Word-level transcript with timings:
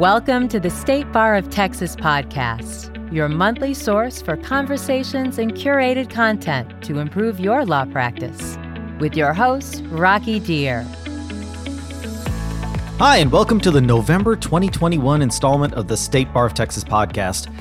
Welcome 0.00 0.48
to 0.48 0.58
the 0.58 0.70
State 0.70 1.12
Bar 1.12 1.36
of 1.36 1.50
Texas 1.50 1.94
podcast, 1.94 3.12
your 3.12 3.28
monthly 3.28 3.74
source 3.74 4.22
for 4.22 4.34
conversations 4.34 5.38
and 5.38 5.52
curated 5.52 6.08
content 6.08 6.82
to 6.84 7.00
improve 7.00 7.38
your 7.38 7.66
law 7.66 7.84
practice. 7.84 8.56
With 8.98 9.14
your 9.14 9.34
host, 9.34 9.84
Rocky 9.88 10.40
Dhir. 10.40 10.86
Hi, 12.96 13.18
and 13.18 13.30
welcome 13.30 13.60
to 13.60 13.70
the 13.70 13.82
November 13.82 14.36
2021 14.36 15.20
installment 15.20 15.74
of 15.74 15.86
the 15.86 15.98
State 15.98 16.32
Bar 16.32 16.46
of 16.46 16.54
Texas 16.54 16.82
podcast. 16.82 17.54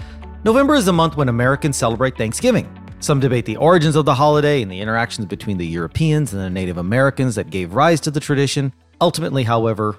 November 0.45 0.75
is 0.75 0.85
the 0.85 0.93
month 0.93 1.17
when 1.17 1.27
Americans 1.27 1.75
celebrate 1.75 2.15
Thanksgiving. 2.15 2.73
Some 3.01 3.19
debate 3.19 3.47
the 3.47 3.57
origins 3.57 3.97
of 3.97 4.05
the 4.05 4.15
holiday 4.15 4.61
and 4.61 4.71
the 4.71 4.79
interactions 4.79 5.25
between 5.25 5.57
the 5.57 5.67
Europeans 5.67 6.31
and 6.31 6.41
the 6.41 6.49
Native 6.49 6.77
Americans 6.77 7.35
that 7.35 7.49
gave 7.49 7.73
rise 7.73 7.99
to 7.99 8.11
the 8.11 8.21
tradition. 8.21 8.71
Ultimately, 9.01 9.43
however, 9.43 9.97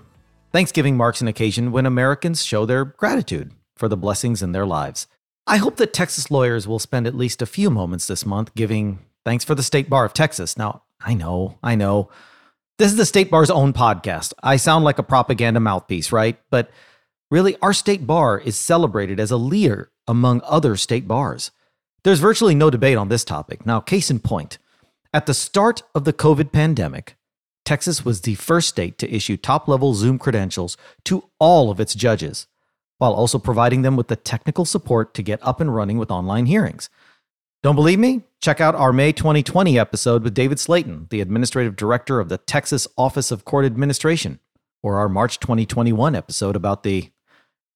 Thanksgiving 0.53 0.97
marks 0.97 1.21
an 1.21 1.29
occasion 1.29 1.71
when 1.71 1.87
Americans 1.87 2.45
show 2.45 2.67
their 2.67 2.85
gratitude 2.85 3.53
for 3.77 3.89
the 3.89 3.97
blessings 3.97 4.43
in 4.43 4.51
their 4.51 4.67
lives. 4.67 5.07
I 5.47 5.59
hope 5.59 5.77
that 5.77 5.93
Texas 5.93 6.31
lawyers 6.31 6.67
will 6.67 6.81
spend 6.81 7.07
at 7.07 7.15
least 7.15 7.41
a 7.41 7.47
few 7.47 7.71
moments 7.71 8.07
this 8.07 8.27
month 8.27 8.55
giving 8.57 8.99
thanks 9.25 9.45
for 9.45 9.55
the 9.55 9.63
State 9.63 9.89
Bar 9.89 10.05
of 10.05 10.13
Texas. 10.13 10.59
Now, 10.59 10.83
I 11.01 11.15
know, 11.15 11.59
I 11.63 11.77
know. 11.77 12.11
This 12.79 12.91
is 12.91 12.97
the 12.97 13.07
State 13.07 13.31
Bar's 13.31 13.51
own 13.51 13.73
podcast. 13.73 14.33
I 14.43 14.57
sound 14.57 14.85
like 14.85 14.99
a 14.99 15.05
propaganda 15.05 15.61
mouthpiece, 15.61 16.11
right? 16.11 16.37
But 16.51 16.71
really, 17.31 17.57
our 17.63 17.73
state 17.73 18.07
bar 18.07 18.39
is 18.39 18.57
celebrated 18.57 19.21
as 19.21 19.31
a 19.31 19.37
leader 19.37 19.93
among 20.09 20.41
other 20.45 20.77
state 20.77 21.07
bars. 21.07 21.53
There's 22.03 22.19
virtually 22.19 22.57
no 22.57 22.71
debate 22.71 22.97
on 22.97 23.09
this 23.09 23.23
topic. 23.23 23.65
Now, 23.65 23.79
case 23.79 24.11
in 24.11 24.19
point, 24.19 24.59
at 25.15 25.27
the 25.27 25.35
start 25.35 25.83
of 25.95 26.05
the 26.05 26.13
COVID 26.13 26.51
pandemic, 26.51 27.17
Texas 27.71 28.05
was 28.05 28.23
the 28.23 28.35
first 28.35 28.67
state 28.67 28.99
to 28.99 29.15
issue 29.15 29.37
top 29.37 29.69
level 29.69 29.95
Zoom 29.95 30.19
credentials 30.19 30.77
to 31.05 31.31
all 31.39 31.71
of 31.71 31.79
its 31.79 31.95
judges, 31.95 32.49
while 32.99 33.13
also 33.13 33.39
providing 33.39 33.83
them 33.83 33.95
with 33.95 34.09
the 34.09 34.17
technical 34.17 34.65
support 34.65 35.15
to 35.15 35.23
get 35.23 35.39
up 35.41 35.61
and 35.61 35.73
running 35.73 35.97
with 35.97 36.11
online 36.11 36.47
hearings. 36.47 36.91
Don't 37.63 37.77
believe 37.77 38.01
me? 38.01 38.23
Check 38.41 38.61
out 38.61 38.75
our 38.75 38.93
May 38.93 39.13
2020 39.13 39.79
episode 39.79 40.25
with 40.25 40.35
David 40.35 40.59
Slayton, 40.59 41.07
the 41.11 41.21
administrative 41.21 41.77
director 41.77 42.19
of 42.19 42.29
the 42.29 42.39
Texas 42.39 42.89
Office 42.99 43.31
of 43.31 43.45
Court 43.45 43.65
Administration, 43.65 44.41
or 44.83 44.97
our 44.97 45.09
March 45.09 45.39
2021 45.39 46.17
episode 46.17 46.57
about 46.57 46.83
the, 46.83 47.13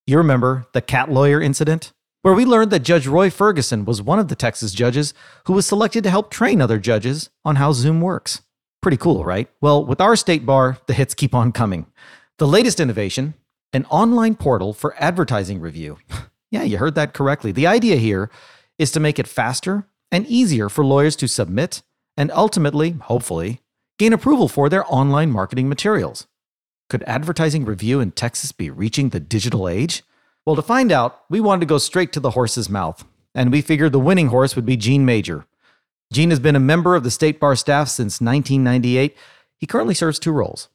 you 0.05 0.17
remember, 0.17 0.67
the 0.73 0.81
cat 0.81 1.09
lawyer 1.09 1.39
incident? 1.39 1.93
Where 2.21 2.33
we 2.33 2.43
learned 2.43 2.71
that 2.71 2.83
Judge 2.83 3.07
Roy 3.07 3.29
Ferguson 3.29 3.85
was 3.85 4.01
one 4.01 4.19
of 4.19 4.27
the 4.27 4.35
Texas 4.35 4.73
judges 4.73 5.13
who 5.45 5.53
was 5.53 5.65
selected 5.65 6.03
to 6.03 6.09
help 6.09 6.31
train 6.31 6.59
other 6.59 6.79
judges 6.79 7.29
on 7.45 7.55
how 7.55 7.71
Zoom 7.71 8.01
works. 8.01 8.41
Pretty 8.85 8.97
cool, 8.97 9.25
right? 9.25 9.49
Well, 9.61 9.83
with 9.83 9.99
our 9.99 10.15
state 10.15 10.45
bar, 10.45 10.77
the 10.85 10.93
hits 10.93 11.15
keep 11.15 11.33
on 11.33 11.51
coming. 11.51 11.87
The 12.37 12.45
latest 12.45 12.79
innovation 12.79 13.33
an 13.73 13.85
online 13.85 14.35
portal 14.35 14.73
for 14.73 14.93
advertising 14.99 15.59
review. 15.59 15.97
yeah, 16.51 16.61
you 16.61 16.77
heard 16.77 16.93
that 16.93 17.11
correctly. 17.11 17.51
The 17.51 17.65
idea 17.65 17.95
here 17.95 18.29
is 18.77 18.91
to 18.91 18.99
make 18.99 19.17
it 19.17 19.27
faster 19.27 19.87
and 20.11 20.27
easier 20.27 20.69
for 20.69 20.85
lawyers 20.85 21.15
to 21.15 21.27
submit 21.27 21.81
and 22.15 22.31
ultimately, 22.31 22.91
hopefully, 22.91 23.59
gain 23.97 24.13
approval 24.13 24.47
for 24.47 24.69
their 24.69 24.85
online 24.87 25.31
marketing 25.31 25.67
materials. 25.67 26.27
Could 26.87 27.03
advertising 27.07 27.65
review 27.65 27.99
in 27.99 28.11
Texas 28.11 28.51
be 28.51 28.69
reaching 28.69 29.09
the 29.09 29.19
digital 29.19 29.67
age? 29.67 30.03
Well, 30.45 30.55
to 30.55 30.61
find 30.61 30.91
out, 30.91 31.23
we 31.27 31.39
wanted 31.39 31.61
to 31.61 31.65
go 31.65 31.79
straight 31.79 32.13
to 32.13 32.19
the 32.19 32.29
horse's 32.37 32.69
mouth, 32.69 33.03
and 33.33 33.51
we 33.51 33.61
figured 33.61 33.93
the 33.93 33.99
winning 33.99 34.27
horse 34.27 34.55
would 34.55 34.63
be 34.67 34.77
Gene 34.77 35.05
Major, 35.05 35.47
Gene 36.13 36.29
has 36.29 36.39
been 36.39 36.55
a 36.55 36.59
member 36.59 36.95
of 36.95 37.03
the 37.03 37.11
State 37.11 37.39
Bar 37.39 37.55
staff 37.55 37.89
since 37.89 38.21
1998. 38.21 39.15
He 39.57 39.65
currently 39.65 39.95
serves 39.95 40.19
two 40.19 40.31
roles 40.31 40.69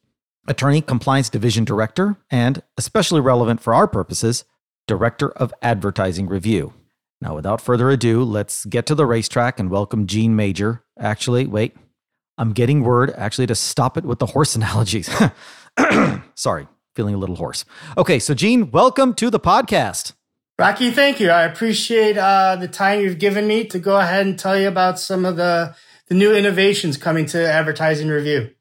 Attorney 0.47 0.81
Compliance 0.81 1.29
Division 1.29 1.63
Director 1.63 2.17
and, 2.29 2.61
especially 2.77 3.21
relevant 3.21 3.61
for 3.61 3.73
our 3.73 3.87
purposes, 3.87 4.43
Director 4.87 5.31
of 5.31 5.53
Advertising 5.61 6.27
Review. 6.27 6.73
Now, 7.21 7.35
without 7.35 7.61
further 7.61 7.89
ado, 7.89 8.23
let's 8.23 8.65
get 8.65 8.85
to 8.87 8.95
the 8.95 9.05
racetrack 9.05 9.59
and 9.59 9.69
welcome 9.69 10.07
Gene 10.07 10.35
Major. 10.35 10.83
Actually, 10.99 11.45
wait, 11.45 11.75
I'm 12.37 12.51
getting 12.51 12.83
word 12.83 13.13
actually 13.15 13.47
to 13.47 13.55
stop 13.55 13.97
it 13.97 14.03
with 14.03 14.19
the 14.19 14.25
horse 14.25 14.55
analogies. 14.57 15.09
Sorry, 16.35 16.67
feeling 16.95 17.15
a 17.15 17.19
little 17.19 17.35
hoarse. 17.35 17.63
Okay, 17.97 18.19
so 18.19 18.33
Gene, 18.33 18.71
welcome 18.71 19.13
to 19.13 19.29
the 19.29 19.39
podcast. 19.39 20.13
Rocky, 20.61 20.91
thank 20.91 21.19
you. 21.19 21.31
I 21.31 21.43
appreciate 21.43 22.19
uh, 22.19 22.55
the 22.55 22.67
time 22.67 23.01
you've 23.01 23.17
given 23.17 23.47
me 23.47 23.65
to 23.65 23.79
go 23.79 23.97
ahead 23.97 24.27
and 24.27 24.37
tell 24.37 24.59
you 24.59 24.67
about 24.67 24.99
some 24.99 25.25
of 25.25 25.35
the, 25.35 25.75
the 26.07 26.13
new 26.13 26.31
innovations 26.35 26.97
coming 26.97 27.25
to 27.27 27.51
advertising 27.51 28.09
review. 28.09 28.51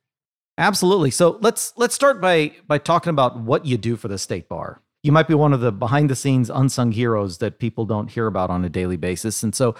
Absolutely. 0.56 1.10
So 1.10 1.38
let's 1.42 1.74
let's 1.76 1.94
start 1.94 2.20
by 2.20 2.52
by 2.66 2.78
talking 2.78 3.10
about 3.10 3.38
what 3.38 3.66
you 3.66 3.76
do 3.76 3.96
for 3.96 4.08
the 4.08 4.16
state 4.16 4.48
bar. 4.48 4.80
You 5.02 5.12
might 5.12 5.28
be 5.28 5.34
one 5.34 5.52
of 5.52 5.60
the 5.60 5.72
behind 5.72 6.08
the 6.08 6.16
scenes 6.16 6.48
unsung 6.48 6.92
heroes 6.92 7.38
that 7.38 7.58
people 7.58 7.84
don't 7.84 8.10
hear 8.10 8.26
about 8.26 8.48
on 8.48 8.64
a 8.64 8.70
daily 8.70 8.96
basis. 8.96 9.42
And 9.42 9.54
so 9.54 9.74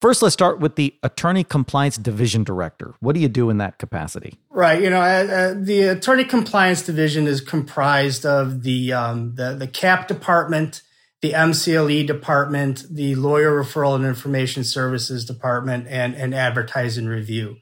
First, 0.00 0.20
let's 0.20 0.32
start 0.32 0.58
with 0.58 0.74
the 0.74 0.96
Attorney 1.04 1.44
Compliance 1.44 1.96
Division 1.96 2.42
Director. 2.42 2.96
What 2.98 3.14
do 3.14 3.20
you 3.20 3.28
do 3.28 3.50
in 3.50 3.58
that 3.58 3.78
capacity? 3.78 4.36
Right. 4.50 4.82
You 4.82 4.90
know, 4.90 5.00
uh, 5.00 5.04
uh, 5.04 5.54
the 5.56 5.82
Attorney 5.82 6.24
Compliance 6.24 6.82
Division 6.82 7.28
is 7.28 7.40
comprised 7.40 8.26
of 8.26 8.64
the 8.64 8.92
um, 8.92 9.36
the, 9.36 9.54
the 9.54 9.68
CAP 9.68 10.08
department, 10.08 10.82
the 11.22 11.32
MCLE 11.32 12.06
department, 12.06 12.84
the 12.90 13.14
lawyer 13.14 13.62
referral 13.62 13.94
and 13.94 14.04
information 14.04 14.64
services 14.64 15.24
department, 15.24 15.86
and, 15.88 16.14
and 16.16 16.34
advertising 16.34 17.06
review. 17.06 17.58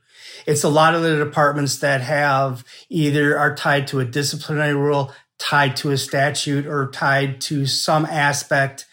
It's 0.47 0.65
a 0.65 0.69
lot 0.69 0.95
of 0.95 1.03
the 1.03 1.17
departments 1.17 1.79
that 1.79 2.01
have 2.01 2.65
either 2.89 3.39
are 3.39 3.55
tied 3.55 3.87
to 3.89 4.01
a 4.01 4.05
disciplinary 4.05 4.75
rule, 4.75 5.13
tied 5.39 5.77
to 5.77 5.91
a 5.91 5.99
statute, 5.99 6.67
or 6.67 6.91
tied 6.91 7.41
to 7.43 7.67
some 7.67 8.07
aspect 8.07 8.87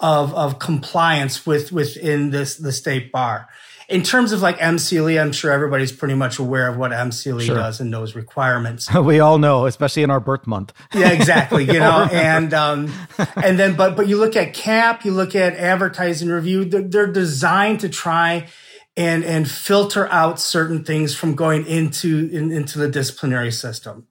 of, 0.00 0.34
of 0.34 0.58
compliance 0.58 1.46
with 1.46 1.70
within 1.70 2.30
this 2.30 2.56
the 2.56 2.72
state 2.72 3.12
bar 3.12 3.48
in 3.88 4.02
terms 4.02 4.32
of 4.32 4.40
like 4.40 4.58
MCLE, 4.58 5.20
I'm 5.20 5.32
sure 5.32 5.52
everybody's 5.52 5.92
pretty 5.92 6.14
much 6.14 6.38
aware 6.38 6.68
of 6.68 6.76
what 6.76 6.92
MCLE 6.92 7.42
sure. 7.42 7.56
does 7.56 7.80
and 7.80 7.92
those 7.92 8.14
requirements. 8.14 8.92
we 9.02 9.20
all 9.20 9.38
know, 9.38 9.66
especially 9.66 10.02
in 10.02 10.10
our 10.10 10.20
birth 10.20 10.46
month. 10.46 10.72
yeah, 10.94 11.10
exactly. 11.10 11.64
You 11.64 11.80
know, 11.80 12.08
and 12.12 12.54
um, 12.54 12.92
and 13.36 13.58
then 13.58 13.76
but 13.76 13.96
but 13.96 14.08
you 14.08 14.16
look 14.16 14.36
at 14.36 14.54
CAP, 14.54 15.04
you 15.04 15.12
look 15.12 15.34
at 15.34 15.54
advertising 15.54 16.28
review. 16.28 16.64
They're, 16.64 16.82
they're 16.82 17.12
designed 17.12 17.80
to 17.80 17.88
try 17.88 18.48
and 18.96 19.24
and 19.24 19.50
filter 19.50 20.06
out 20.08 20.40
certain 20.40 20.84
things 20.84 21.14
from 21.14 21.34
going 21.34 21.66
into 21.66 22.28
in, 22.32 22.52
into 22.52 22.78
the 22.78 22.88
disciplinary 22.88 23.52
system. 23.52 24.06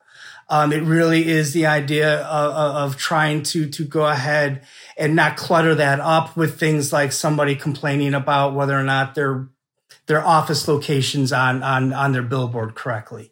Um, 0.50 0.74
it 0.74 0.84
really 0.84 1.30
is 1.30 1.54
the 1.54 1.66
idea 1.68 2.22
of, 2.22 2.92
of, 2.92 2.98
trying 2.98 3.44
to 3.44 3.70
to 3.70 3.86
go 3.86 4.06
ahead 4.06 4.64
and 4.98 5.16
not 5.16 5.38
clutter 5.38 5.74
that 5.76 6.02
up 6.02 6.36
with 6.36 6.60
things 6.60 6.92
like 6.92 7.14
somebody 7.14 7.56
complaining 7.56 8.14
about 8.14 8.54
whether 8.54 8.78
or 8.78 8.84
not 8.84 9.16
they're 9.16 9.48
their 10.08 10.26
office 10.26 10.68
locations 10.68 11.32
on 11.32 11.64
on 11.64 11.94
on 11.94 12.12
their 12.12 12.24
billboard 12.24 12.76
correctly. 12.76 13.32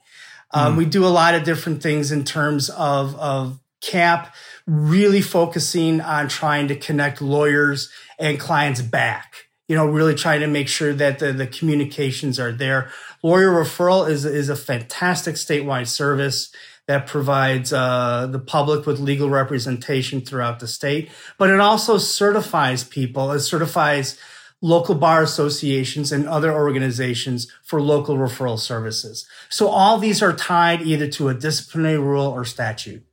Um, 0.51 0.73
mm. 0.73 0.77
We 0.77 0.85
do 0.85 1.05
a 1.05 1.09
lot 1.09 1.35
of 1.35 1.43
different 1.43 1.81
things 1.81 2.11
in 2.11 2.23
terms 2.23 2.69
of 2.69 3.15
of 3.15 3.59
CAP, 3.81 4.33
really 4.67 5.21
focusing 5.21 6.01
on 6.01 6.27
trying 6.27 6.67
to 6.67 6.75
connect 6.75 7.21
lawyers 7.21 7.89
and 8.19 8.39
clients 8.39 8.81
back. 8.81 9.47
You 9.67 9.75
know, 9.77 9.85
really 9.85 10.15
trying 10.15 10.41
to 10.41 10.47
make 10.47 10.67
sure 10.67 10.93
that 10.93 11.19
the, 11.19 11.31
the 11.31 11.47
communications 11.47 12.39
are 12.39 12.51
there. 12.51 12.91
Lawyer 13.23 13.49
referral 13.49 14.09
is 14.09 14.25
is 14.25 14.49
a 14.49 14.55
fantastic 14.55 15.35
statewide 15.35 15.87
service 15.87 16.53
that 16.87 17.07
provides 17.07 17.71
uh, 17.71 18.27
the 18.29 18.39
public 18.39 18.85
with 18.85 18.99
legal 18.99 19.29
representation 19.29 20.19
throughout 20.19 20.59
the 20.59 20.67
state, 20.67 21.09
but 21.37 21.49
it 21.49 21.59
also 21.59 21.97
certifies 21.97 22.83
people. 22.83 23.31
It 23.31 23.39
certifies 23.39 24.19
local 24.61 24.95
bar 24.95 25.23
associations 25.23 26.11
and 26.11 26.27
other 26.27 26.53
organizations 26.53 27.51
for 27.63 27.81
local 27.81 28.15
referral 28.15 28.59
services. 28.59 29.27
So 29.49 29.67
all 29.67 29.97
these 29.97 30.21
are 30.21 30.33
tied 30.33 30.81
either 30.81 31.07
to 31.09 31.29
a 31.29 31.33
disciplinary 31.33 31.97
rule 31.97 32.27
or 32.27 32.45
statute. 32.45 33.03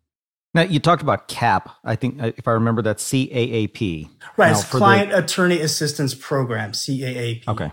Now 0.55 0.63
you 0.63 0.79
talked 0.79 1.03
about 1.03 1.29
CAP. 1.29 1.71
I 1.85 1.97
think 1.97 2.23
uh, 2.23 2.33
if 2.37 2.49
I 2.49 2.53
remember 2.53 2.83
that's 2.83 3.05
CAAP. 3.05 4.09
Right, 4.37 4.53
now, 4.53 4.59
it's 4.59 4.65
Client 4.69 5.11
the... 5.11 5.19
Attorney 5.19 5.61
Assistance 5.61 6.15
Program, 6.15 6.73
CAAP. 6.73 7.49
Okay. 7.49 7.71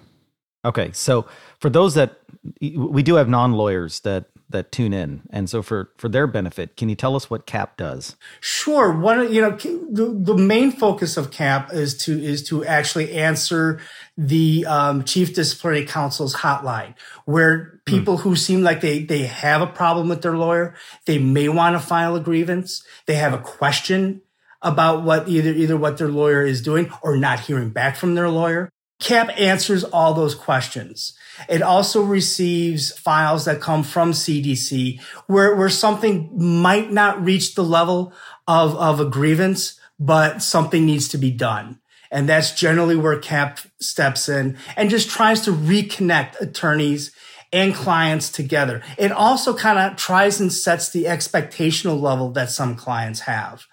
Okay. 0.63 0.91
So 0.93 1.25
for 1.59 1.69
those 1.69 1.95
that 1.95 2.19
we 2.61 3.03
do 3.03 3.15
have 3.15 3.29
non-lawyers 3.29 4.01
that 4.01 4.25
that 4.55 4.71
tune 4.71 4.93
in. 4.93 5.21
And 5.29 5.49
so 5.49 5.61
for 5.61 5.91
for 5.97 6.09
their 6.09 6.25
benefit, 6.27 6.75
can 6.77 6.89
you 6.89 6.95
tell 6.95 7.15
us 7.15 7.29
what 7.29 7.45
CAP 7.45 7.77
does? 7.77 8.15
Sure. 8.39 8.91
One 8.91 9.31
you 9.31 9.41
know 9.41 9.51
the, 9.51 10.17
the 10.17 10.35
main 10.35 10.71
focus 10.71 11.17
of 11.17 11.31
CAP 11.31 11.73
is 11.73 11.97
to 12.05 12.19
is 12.19 12.43
to 12.49 12.65
actually 12.65 13.13
answer 13.13 13.79
the 14.17 14.65
um, 14.65 15.03
Chief 15.03 15.33
Disciplinary 15.35 15.85
Counsel's 15.85 16.35
hotline, 16.35 16.95
where 17.25 17.79
people 17.85 18.17
mm. 18.17 18.21
who 18.21 18.35
seem 18.35 18.61
like 18.61 18.81
they 18.81 19.03
they 19.03 19.23
have 19.23 19.61
a 19.61 19.67
problem 19.67 20.09
with 20.09 20.21
their 20.21 20.37
lawyer, 20.37 20.73
they 21.05 21.19
may 21.19 21.49
want 21.49 21.75
to 21.75 21.79
file 21.85 22.15
a 22.15 22.19
grievance, 22.19 22.83
they 23.05 23.15
have 23.15 23.33
a 23.33 23.39
question 23.39 24.21
about 24.61 25.03
what 25.03 25.27
either 25.27 25.51
either 25.51 25.77
what 25.77 25.97
their 25.97 26.09
lawyer 26.09 26.43
is 26.43 26.61
doing 26.61 26.91
or 27.03 27.17
not 27.17 27.41
hearing 27.41 27.69
back 27.69 27.95
from 27.95 28.15
their 28.15 28.29
lawyer 28.29 28.71
CAP 28.99 29.39
answers 29.39 29.83
all 29.83 30.13
those 30.13 30.35
questions. 30.35 31.13
It 31.49 31.61
also 31.61 32.01
receives 32.01 32.97
files 32.97 33.45
that 33.45 33.61
come 33.61 33.83
from 33.83 34.13
CDC 34.13 35.01
where, 35.27 35.55
where 35.55 35.69
something 35.69 36.29
might 36.33 36.91
not 36.91 37.23
reach 37.23 37.55
the 37.55 37.63
level 37.63 38.13
of, 38.47 38.75
of 38.75 38.99
a 38.99 39.05
grievance, 39.05 39.79
but 39.99 40.41
something 40.41 40.85
needs 40.85 41.07
to 41.09 41.17
be 41.17 41.31
done. 41.31 41.79
And 42.11 42.29
that's 42.29 42.53
generally 42.53 42.95
where 42.95 43.19
CAP 43.19 43.59
steps 43.81 44.29
in 44.29 44.57
and 44.77 44.89
just 44.89 45.09
tries 45.09 45.41
to 45.41 45.51
reconnect 45.51 46.39
attorneys 46.39 47.11
and 47.51 47.73
clients 47.73 48.29
together. 48.29 48.81
It 48.97 49.11
also 49.11 49.53
kind 49.53 49.79
of 49.79 49.97
tries 49.97 50.39
and 50.39 50.51
sets 50.51 50.89
the 50.89 51.05
expectational 51.05 51.99
level 51.99 52.31
that 52.31 52.51
some 52.51 52.75
clients 52.75 53.21
have. 53.21 53.65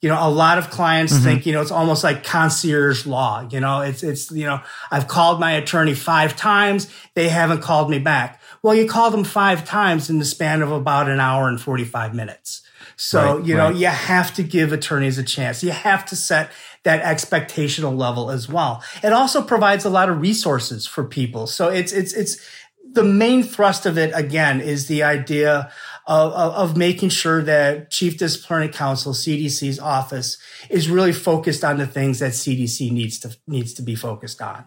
You 0.00 0.08
know, 0.08 0.18
a 0.18 0.30
lot 0.30 0.56
of 0.56 0.70
clients 0.70 1.12
mm-hmm. 1.12 1.24
think, 1.24 1.46
you 1.46 1.52
know, 1.52 1.60
it's 1.60 1.70
almost 1.70 2.02
like 2.02 2.24
concierge 2.24 3.06
law. 3.06 3.46
You 3.50 3.60
know, 3.60 3.82
it's, 3.82 4.02
it's, 4.02 4.30
you 4.30 4.46
know, 4.46 4.60
I've 4.90 5.08
called 5.08 5.40
my 5.40 5.52
attorney 5.52 5.94
five 5.94 6.36
times. 6.36 6.88
They 7.14 7.28
haven't 7.28 7.60
called 7.60 7.90
me 7.90 7.98
back. 7.98 8.40
Well, 8.62 8.74
you 8.74 8.86
called 8.86 9.12
them 9.12 9.24
five 9.24 9.64
times 9.64 10.08
in 10.08 10.18
the 10.18 10.24
span 10.24 10.62
of 10.62 10.72
about 10.72 11.08
an 11.08 11.20
hour 11.20 11.48
and 11.48 11.60
45 11.60 12.14
minutes. 12.14 12.62
So, 12.96 13.38
right, 13.38 13.46
you 13.46 13.56
know, 13.56 13.68
right. 13.68 13.76
you 13.76 13.86
have 13.86 14.34
to 14.34 14.42
give 14.42 14.72
attorneys 14.72 15.16
a 15.18 15.22
chance. 15.22 15.62
You 15.62 15.70
have 15.70 16.04
to 16.06 16.16
set 16.16 16.50
that 16.82 17.02
expectational 17.02 17.96
level 17.96 18.30
as 18.30 18.48
well. 18.48 18.82
It 19.02 19.12
also 19.12 19.42
provides 19.42 19.84
a 19.84 19.90
lot 19.90 20.08
of 20.08 20.20
resources 20.20 20.86
for 20.86 21.04
people. 21.04 21.46
So 21.46 21.68
it's, 21.68 21.92
it's, 21.92 22.12
it's, 22.12 22.46
the 22.92 23.04
main 23.04 23.42
thrust 23.42 23.86
of 23.86 23.96
it 23.96 24.10
again 24.14 24.60
is 24.60 24.88
the 24.88 25.02
idea 25.02 25.70
of, 26.10 26.54
of, 26.54 26.76
making 26.76 27.08
sure 27.08 27.40
that 27.42 27.90
Chief 27.90 28.18
Disciplinary 28.18 28.68
Counsel, 28.68 29.12
CDC's 29.12 29.78
office, 29.78 30.38
is 30.68 30.90
really 30.90 31.12
focused 31.12 31.62
on 31.62 31.78
the 31.78 31.86
things 31.86 32.18
that 32.18 32.32
CDC 32.32 32.90
needs 32.90 33.20
to 33.20 33.36
needs 33.46 33.72
to 33.74 33.82
be 33.82 33.94
focused 33.94 34.42
on. 34.42 34.64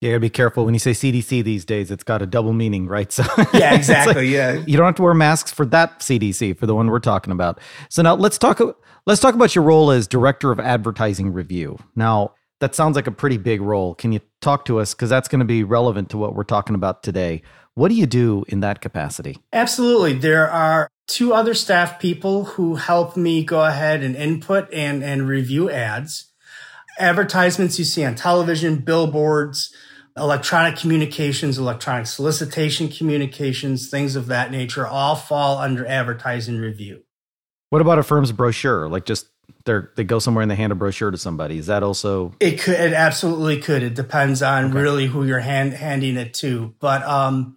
Yeah, 0.00 0.08
you 0.08 0.14
gotta 0.14 0.20
be 0.20 0.30
careful 0.30 0.64
when 0.64 0.74
you 0.74 0.78
say 0.78 0.92
CDC 0.92 1.42
these 1.42 1.64
days. 1.64 1.90
It's 1.90 2.04
got 2.04 2.22
a 2.22 2.26
double 2.26 2.52
meaning, 2.52 2.86
right? 2.86 3.10
So 3.12 3.24
yeah, 3.52 3.74
exactly. 3.74 4.14
like, 4.14 4.28
yeah, 4.28 4.62
you 4.66 4.76
don't 4.76 4.86
have 4.86 4.94
to 4.96 5.02
wear 5.02 5.14
masks 5.14 5.50
for 5.50 5.66
that 5.66 5.98
CDC 5.98 6.56
for 6.56 6.66
the 6.66 6.74
one 6.74 6.88
we're 6.88 7.00
talking 7.00 7.32
about. 7.32 7.60
So 7.88 8.02
now 8.02 8.14
let's 8.14 8.38
talk. 8.38 8.60
Let's 9.06 9.20
talk 9.20 9.34
about 9.34 9.54
your 9.54 9.64
role 9.64 9.90
as 9.90 10.06
director 10.06 10.52
of 10.52 10.60
advertising 10.60 11.32
review. 11.32 11.78
Now 11.96 12.34
that 12.60 12.74
sounds 12.74 12.96
like 12.96 13.06
a 13.06 13.12
pretty 13.12 13.36
big 13.36 13.60
role. 13.60 13.94
Can 13.94 14.12
you 14.12 14.20
talk 14.44 14.64
to 14.66 14.78
us 14.78 14.94
because 14.94 15.10
that's 15.10 15.28
going 15.28 15.40
to 15.40 15.44
be 15.44 15.64
relevant 15.64 16.10
to 16.10 16.18
what 16.18 16.34
we're 16.34 16.44
talking 16.44 16.74
about 16.74 17.02
today? 17.02 17.42
What 17.74 17.88
do 17.88 17.94
you 17.94 18.06
do 18.06 18.44
in 18.48 18.60
that 18.60 18.80
capacity? 18.80 19.38
Absolutely. 19.52 20.12
There 20.12 20.48
are 20.48 20.88
two 21.08 21.34
other 21.34 21.54
staff 21.54 21.98
people 21.98 22.44
who 22.44 22.76
help 22.76 23.16
me 23.16 23.44
go 23.44 23.64
ahead 23.64 24.02
and 24.02 24.14
input 24.14 24.72
and, 24.72 25.02
and 25.02 25.26
review 25.26 25.70
ads. 25.70 26.32
Advertisements 26.98 27.78
you 27.78 27.84
see 27.84 28.04
on 28.04 28.14
television, 28.14 28.76
billboards, 28.76 29.74
electronic 30.16 30.76
communications, 30.76 31.58
electronic 31.58 32.06
solicitation 32.06 32.88
communications, 32.88 33.90
things 33.90 34.14
of 34.14 34.26
that 34.26 34.52
nature 34.52 34.86
all 34.86 35.16
fall 35.16 35.58
under 35.58 35.84
advertising 35.86 36.58
review. 36.58 37.02
What 37.70 37.80
about 37.80 37.98
a 37.98 38.04
firm's 38.04 38.30
brochure? 38.30 38.88
Like 38.88 39.04
just 39.04 39.26
they 39.64 39.80
they 39.96 40.04
go 40.04 40.18
somewhere 40.18 40.42
and 40.42 40.50
they 40.50 40.56
hand 40.56 40.72
a 40.72 40.74
brochure 40.74 41.10
to 41.10 41.18
somebody. 41.18 41.58
Is 41.58 41.66
that 41.66 41.82
also? 41.82 42.34
It 42.40 42.60
could. 42.60 42.78
It 42.78 42.92
absolutely 42.92 43.60
could. 43.60 43.82
It 43.82 43.94
depends 43.94 44.42
on 44.42 44.66
okay. 44.66 44.78
really 44.78 45.06
who 45.06 45.24
you're 45.24 45.40
hand, 45.40 45.74
handing 45.74 46.16
it 46.16 46.34
to. 46.34 46.74
But 46.80 47.02
um, 47.02 47.56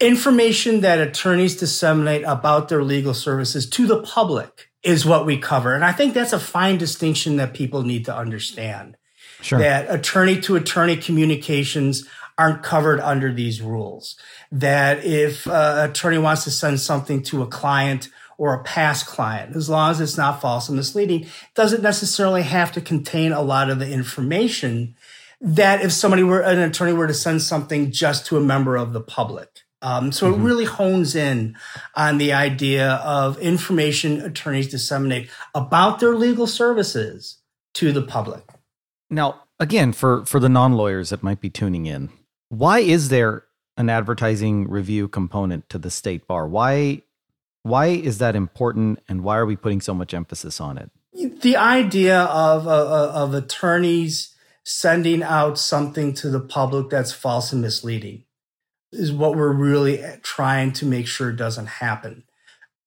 information 0.00 0.80
that 0.80 1.00
attorneys 1.00 1.56
disseminate 1.56 2.24
about 2.24 2.68
their 2.68 2.82
legal 2.82 3.14
services 3.14 3.68
to 3.70 3.86
the 3.86 4.02
public 4.02 4.70
is 4.82 5.04
what 5.04 5.26
we 5.26 5.38
cover, 5.38 5.74
and 5.74 5.84
I 5.84 5.92
think 5.92 6.14
that's 6.14 6.32
a 6.32 6.40
fine 6.40 6.78
distinction 6.78 7.36
that 7.36 7.54
people 7.54 7.82
need 7.82 8.04
to 8.04 8.16
understand. 8.16 8.96
Sure. 9.40 9.58
That 9.58 9.92
attorney 9.92 10.40
to 10.42 10.56
attorney 10.56 10.96
communications 10.96 12.06
aren't 12.36 12.62
covered 12.62 13.00
under 13.00 13.32
these 13.32 13.60
rules. 13.60 14.16
That 14.52 15.04
if 15.04 15.46
uh, 15.46 15.76
an 15.78 15.90
attorney 15.90 16.18
wants 16.18 16.44
to 16.44 16.50
send 16.50 16.80
something 16.80 17.22
to 17.24 17.42
a 17.42 17.46
client 17.46 18.08
or 18.38 18.54
a 18.54 18.62
past 18.62 19.06
client, 19.06 19.54
as 19.54 19.68
long 19.68 19.90
as 19.90 20.00
it's 20.00 20.16
not 20.16 20.40
false 20.40 20.68
and 20.68 20.76
misleading, 20.76 21.26
doesn't 21.54 21.82
necessarily 21.82 22.42
have 22.42 22.72
to 22.72 22.80
contain 22.80 23.32
a 23.32 23.42
lot 23.42 23.68
of 23.68 23.80
the 23.80 23.92
information 23.92 24.94
that 25.40 25.84
if 25.84 25.92
somebody 25.92 26.22
were 26.22 26.40
an 26.40 26.58
attorney 26.58 26.92
were 26.92 27.06
to 27.06 27.14
send 27.14 27.42
something 27.42 27.90
just 27.90 28.26
to 28.26 28.36
a 28.36 28.40
member 28.40 28.76
of 28.76 28.92
the 28.92 29.00
public. 29.00 29.48
Um, 29.82 30.10
so 30.10 30.30
mm-hmm. 30.30 30.40
it 30.40 30.44
really 30.44 30.64
hones 30.64 31.14
in 31.14 31.56
on 31.94 32.18
the 32.18 32.32
idea 32.32 32.94
of 32.94 33.38
information 33.38 34.20
attorneys 34.20 34.68
disseminate 34.68 35.30
about 35.54 36.00
their 36.00 36.14
legal 36.14 36.46
services 36.46 37.38
to 37.74 37.92
the 37.92 38.02
public. 38.02 38.42
Now, 39.10 39.42
again, 39.60 39.92
for 39.92 40.24
for 40.26 40.40
the 40.40 40.48
non 40.48 40.72
lawyers 40.74 41.10
that 41.10 41.22
might 41.22 41.40
be 41.40 41.50
tuning 41.50 41.86
in, 41.86 42.10
why 42.48 42.80
is 42.80 43.08
there 43.08 43.44
an 43.76 43.88
advertising 43.88 44.68
review 44.68 45.06
component 45.06 45.68
to 45.68 45.78
the 45.78 45.90
state 45.90 46.26
bar? 46.26 46.48
Why 46.48 47.02
why 47.68 47.86
is 47.86 48.18
that 48.18 48.34
important 48.34 49.00
and 49.08 49.22
why 49.22 49.36
are 49.36 49.46
we 49.46 49.56
putting 49.56 49.80
so 49.80 49.94
much 49.94 50.14
emphasis 50.14 50.60
on 50.60 50.78
it? 50.78 50.90
The 51.40 51.56
idea 51.56 52.22
of, 52.22 52.66
uh, 52.66 52.70
uh, 52.70 53.12
of 53.14 53.34
attorneys 53.34 54.34
sending 54.64 55.22
out 55.22 55.58
something 55.58 56.14
to 56.14 56.30
the 56.30 56.40
public 56.40 56.90
that's 56.90 57.12
false 57.12 57.52
and 57.52 57.62
misleading 57.62 58.24
is 58.92 59.12
what 59.12 59.36
we're 59.36 59.52
really 59.52 60.02
trying 60.22 60.72
to 60.72 60.86
make 60.86 61.06
sure 61.06 61.32
doesn't 61.32 61.66
happen. 61.66 62.24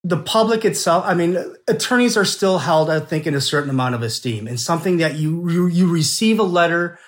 The 0.04 0.18
public 0.18 0.66
itself, 0.66 1.04
I 1.06 1.14
mean, 1.14 1.38
attorneys 1.68 2.18
are 2.18 2.26
still 2.26 2.60
held, 2.60 2.90
I 2.90 3.00
think, 3.00 3.28
in 3.28 3.36
a 3.36 3.42
certain 3.42 3.70
amount 3.70 3.96
of 3.96 4.02
esteem 4.02 4.48
and 4.48 4.60
something 4.60 4.98
that 4.98 5.16
you, 5.16 5.48
you, 5.50 5.68
you 5.68 5.92
receive 5.92 6.40
a 6.40 6.44
letter 6.44 7.00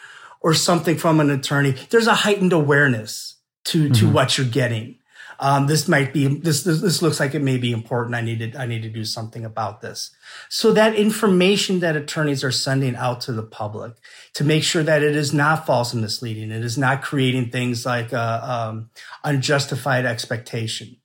or 0.42 0.54
something 0.54 0.98
from 0.98 1.20
an 1.20 1.32
attorney, 1.32 1.76
there's 1.90 2.08
a 2.08 2.14
heightened 2.14 2.54
awareness 2.54 3.38
to, 3.66 3.90
to 3.90 4.06
mm-hmm. 4.06 4.14
what 4.14 4.38
you're 4.38 4.46
getting 4.46 5.00
um, 5.40 5.68
this 5.68 5.88
might 5.88 6.14
be 6.14 6.28
this, 6.28 6.64
this 6.64 6.82
this 6.82 7.02
looks 7.02 7.20
like 7.20 7.36
it 7.36 7.42
may 7.42 7.58
be 7.58 7.72
important. 7.72 8.16
I 8.16 8.22
need 8.22 8.40
to 8.40 8.60
I 8.60 8.66
need 8.66 8.84
to 8.84 8.90
do 8.90 9.06
something 9.06 9.46
about 9.46 9.82
this. 9.82 10.12
So 10.50 10.72
that 10.74 10.96
information 10.96 11.80
that 11.80 11.96
attorneys 11.96 12.44
are 12.44 12.52
sending 12.52 12.96
out 12.96 13.22
to 13.22 13.34
the 13.34 13.44
public 13.44 13.94
to 14.34 14.44
make 14.44 14.64
sure 14.64 14.84
that 14.84 15.04
it 15.04 15.16
is 15.16 15.34
not 15.34 15.66
false 15.66 15.94
and 15.94 16.02
misleading, 16.02 16.52
it 16.52 16.64
is 16.64 16.78
not 16.78 17.02
creating 17.02 17.50
things 17.50 17.86
like 17.86 18.14
uh, 18.14 18.42
um, 18.44 18.90
unjustified 19.24 20.06
expectation 20.06 20.98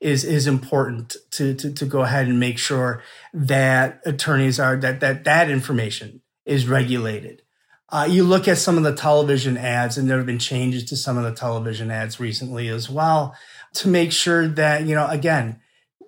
is 0.00 0.24
is 0.24 0.46
important 0.46 1.16
to, 1.30 1.54
to 1.54 1.72
to 1.72 1.86
go 1.86 2.00
ahead 2.00 2.26
and 2.26 2.38
make 2.38 2.58
sure 2.58 3.02
that 3.32 4.00
attorneys 4.04 4.60
are 4.60 4.76
that 4.76 5.00
that 5.00 5.24
that 5.24 5.50
information 5.50 6.22
is 6.44 6.68
regulated. 6.68 7.42
Uh, 7.88 8.06
you 8.08 8.24
look 8.24 8.48
at 8.48 8.58
some 8.58 8.76
of 8.76 8.82
the 8.82 8.94
television 8.94 9.56
ads, 9.56 9.96
and 9.96 10.10
there 10.10 10.16
have 10.16 10.26
been 10.26 10.40
changes 10.40 10.84
to 10.84 10.96
some 10.96 11.16
of 11.16 11.22
the 11.22 11.32
television 11.32 11.90
ads 11.90 12.18
recently 12.18 12.68
as 12.68 12.90
well 12.90 13.34
to 13.76 13.88
make 13.88 14.12
sure 14.12 14.48
that, 14.48 14.86
you 14.86 14.94
know, 14.94 15.06
again, 15.06 15.60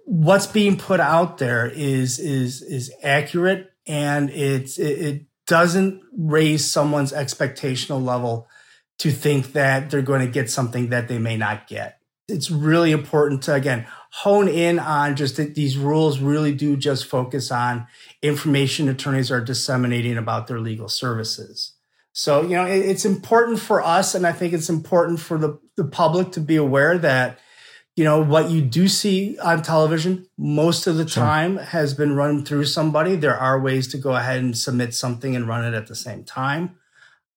what's 0.05 0.47
being 0.47 0.77
put 0.77 1.01
out 1.01 1.39
there 1.39 1.67
is, 1.67 2.19
is, 2.19 2.63
is 2.63 2.93
accurate 3.03 3.71
and 3.87 4.31
it's, 4.31 4.79
it, 4.79 4.99
it 4.99 5.23
doesn't 5.47 6.03
raise 6.17 6.71
someone's 6.71 7.13
expectational 7.13 8.03
level 8.03 8.49
to 8.99 9.11
think 9.11 9.53
that 9.53 9.91
they're 9.91 10.03
going 10.03 10.25
to 10.25 10.33
get 10.33 10.51
something 10.51 10.89
that 10.89 11.09
they 11.09 11.19
may 11.19 11.37
not 11.37 11.67
get. 11.67 12.01
It's 12.29 12.51
really 12.51 12.93
important 12.93 13.43
to, 13.45 13.55
again, 13.55 13.87
hone 14.11 14.49
in 14.49 14.79
on 14.79 15.17
just 15.17 15.37
that 15.37 15.55
these 15.55 15.79
rules 15.79 16.19
really 16.19 16.55
do 16.55 16.77
just 16.77 17.07
focus 17.07 17.51
on 17.51 17.87
information 18.23 18.89
attorneys 18.89 19.31
are 19.31 19.41
disseminating 19.41 20.19
about 20.19 20.47
their 20.47 20.61
legal 20.61 20.89
services. 20.89 21.73
So, 22.13 22.43
you 22.43 22.57
know, 22.57 22.65
it's 22.65 23.05
important 23.05 23.61
for 23.61 23.83
us, 23.83 24.15
and 24.15 24.27
I 24.27 24.33
think 24.33 24.53
it's 24.53 24.69
important 24.69 25.21
for 25.21 25.39
the, 25.39 25.59
the 25.77 25.85
public 25.85 26.33
to 26.33 26.41
be 26.41 26.57
aware 26.57 26.99
that 26.99 27.39
you 27.99 28.05
know 28.05 28.23
what 28.23 28.49
you 28.49 28.63
do 28.63 28.87
see 28.87 29.37
on 29.41 29.61
television 29.61 30.25
most 30.39 30.87
of 30.87 30.97
the 30.97 31.09
sure. 31.09 31.21
time 31.21 31.57
has 31.57 31.95
been 31.95 32.15
run 32.15 32.45
through 32.45 32.65
somebody. 32.65 33.17
There 33.17 33.37
are 33.37 33.61
ways 33.61 33.89
to 33.89 33.99
go 33.99 34.15
ahead 34.15 34.39
and 34.39 34.57
submit 34.57 34.95
something 34.95 35.35
and 35.35 35.49
run 35.49 35.65
it 35.65 35.77
at 35.77 35.89
the 35.89 35.97
same 35.97 36.23
time. 36.23 36.77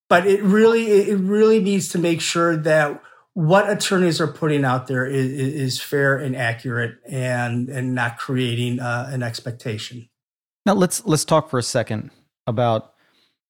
But 0.08 0.28
it 0.28 0.44
really 0.44 0.86
it 1.10 1.18
really 1.18 1.60
needs 1.60 1.88
to 1.90 1.98
make 1.98 2.22
sure 2.22 2.56
that 2.56 3.02
what 3.34 3.72
attorneys 3.72 4.22
are 4.22 4.28
putting 4.28 4.64
out 4.64 4.86
there 4.86 5.08
is, 5.08 5.26
is 5.32 5.82
fair 5.82 6.18
and 6.18 6.36
accurate 6.36 7.00
and 7.10 7.68
and 7.68 7.96
not 7.96 8.20
creating 8.20 8.80
uh, 8.80 9.10
an 9.12 9.24
expectation. 9.24 10.10
Now 10.68 10.74
let's 10.76 11.04
let's 11.06 11.26
talk 11.26 11.50
for 11.50 11.58
a 11.58 11.64
second 11.64 12.12
about 12.46 12.94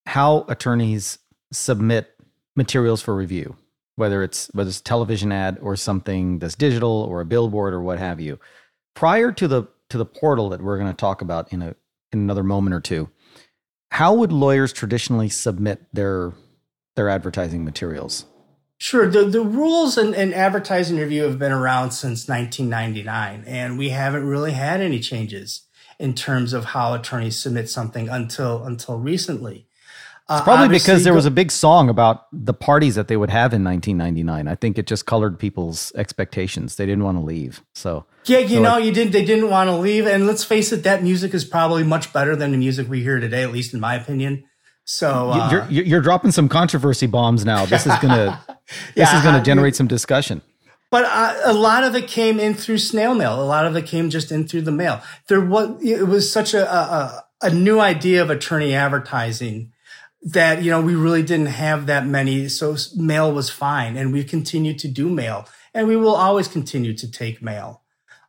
how 0.06 0.46
attorneys 0.48 1.20
submit 1.51 2.15
materials 2.56 3.01
for 3.01 3.13
review 3.13 3.58
whether 3.95 4.24
it's 4.24 4.50
whether 4.53 4.69
it's 4.69 4.79
a 4.79 4.83
television 4.83 5.31
ad 5.31 5.57
or 5.62 5.75
something 5.75 6.39
that's 6.39 6.55
digital 6.55 7.03
or 7.10 7.21
a 7.21 7.25
billboard 7.25 7.74
or 7.74 7.81
what 7.81 8.00
have 8.00 8.19
you. 8.19 8.39
Prior 8.95 9.31
to 9.31 9.48
the 9.48 9.67
to 9.89 9.98
the 9.98 10.05
portal 10.05 10.50
that 10.50 10.62
we're 10.62 10.77
going 10.77 10.91
to 10.91 10.98
talk 10.98 11.21
about 11.21 11.51
in 11.51 11.62
a 11.62 11.75
in 12.12 12.19
another 12.19 12.43
moment 12.43 12.74
or 12.74 12.81
two, 12.81 13.10
how 13.91 14.13
would 14.13 14.31
lawyers 14.31 14.74
traditionally 14.74 15.29
submit 15.29 15.81
their 15.93 16.33
their 16.95 17.10
advertising 17.10 17.63
materials? 17.63 18.25
Sure. 18.77 19.07
The, 19.07 19.25
the 19.25 19.43
rules 19.43 19.95
and, 19.95 20.15
and 20.15 20.33
advertising 20.33 20.98
review 20.98 21.24
have 21.24 21.38
been 21.38 21.51
around 21.51 21.91
since 21.91 22.27
1999, 22.27 23.43
and 23.45 23.77
we 23.77 23.89
haven't 23.89 24.25
really 24.25 24.53
had 24.53 24.81
any 24.81 25.00
changes 25.00 25.67
in 26.00 26.15
terms 26.15 26.51
of 26.51 26.65
how 26.65 26.95
attorneys 26.95 27.38
submit 27.38 27.69
something 27.69 28.10
until 28.10 28.63
until 28.63 28.98
recently. 28.98 29.67
It's 30.30 30.42
probably 30.42 30.70
because 30.70 31.04
there 31.04 31.13
was 31.13 31.25
a 31.25 31.32
big 31.32 31.51
song 31.51 31.90
about 31.90 32.28
the 32.32 32.54
parties 32.54 32.96
that 32.96 33.10
they 33.10 33.18
would 33.18 33.30
have 33.30 33.54
in 33.54 33.63
1999. 33.63 34.48
I 34.48 34.56
think 34.56 34.78
it 34.78 34.88
just 34.88 35.06
colored 35.06 35.38
people's 35.38 35.92
expectations. 35.96 36.78
They 36.78 36.86
didn't 36.86 37.04
want 37.04 37.18
to 37.18 37.24
leave. 37.24 37.62
So 37.74 38.06
yeah, 38.25 38.38
you 38.38 38.62
know, 38.62 38.74
like, 38.74 38.86
you 38.86 38.94
didn't. 38.94 39.12
They 39.12 39.25
didn't 39.25 39.50
want 39.50 39.70
to 39.70 39.75
leave. 39.75 40.08
And 40.08 40.28
let's 40.28 40.44
face 40.44 40.72
it, 40.72 40.84
that 40.84 41.04
music 41.04 41.34
is 41.34 41.44
probably 41.44 41.84
much 41.84 42.13
better 42.13 42.36
than 42.36 42.51
the 42.51 42.58
music 42.58 42.88
we 42.90 43.01
hear 43.01 43.20
today, 43.20 43.44
at 43.44 43.51
least 43.51 43.74
in 43.74 43.80
my 43.80 43.96
opinion. 43.96 44.46
So 44.84 45.32
uh, 45.32 45.68
you're, 45.70 45.84
you're 45.84 46.01
dropping 46.01 46.32
some 46.32 46.50
controversy 46.50 47.08
bombs 47.08 47.46
now. 47.46 47.66
This 47.66 47.86
is 47.86 47.94
gonna 48.00 48.44
yeah, 48.48 48.56
this 48.96 49.13
is 49.13 49.22
gonna 49.22 49.44
generate 49.44 49.75
some 49.75 49.88
discussion. 49.88 50.42
But 50.90 51.06
uh, 51.06 51.40
a 51.46 51.54
lot 51.54 51.84
of 51.84 51.96
it 51.96 52.08
came 52.08 52.40
in 52.40 52.54
through 52.54 52.80
snail 52.80 53.16
mail. 53.16 53.42
A 53.42 53.46
lot 53.46 53.66
of 53.66 53.75
it 53.75 53.86
came 53.86 54.10
just 54.10 54.32
in 54.32 54.48
through 54.48 54.63
the 54.63 54.72
mail. 54.72 55.01
There 55.28 55.42
was 55.42 55.82
it 55.84 56.08
was 56.08 56.32
such 56.32 56.54
a 56.54 56.70
a, 56.72 57.25
a 57.42 57.50
new 57.54 57.80
idea 57.80 58.22
of 58.22 58.30
attorney 58.30 58.74
advertising 58.74 59.71
that, 60.24 60.62
you 60.63 60.70
know, 60.70 60.82
we 60.82 60.96
really 60.96 61.24
didn't 61.24 61.48
have 61.48 61.88
that 61.88 62.06
many. 62.06 62.48
So 62.48 62.75
mail 62.96 63.32
was 63.32 63.50
fine. 63.50 63.98
And 63.98 64.13
we 64.13 64.24
continued 64.24 64.80
to 64.80 64.88
do 64.88 65.10
mail 65.10 65.48
and 65.74 65.88
we 65.88 65.96
will 65.96 66.16
always 66.16 66.48
continue 66.48 66.94
to 66.96 67.10
take 67.10 67.42
mail. 67.42 67.82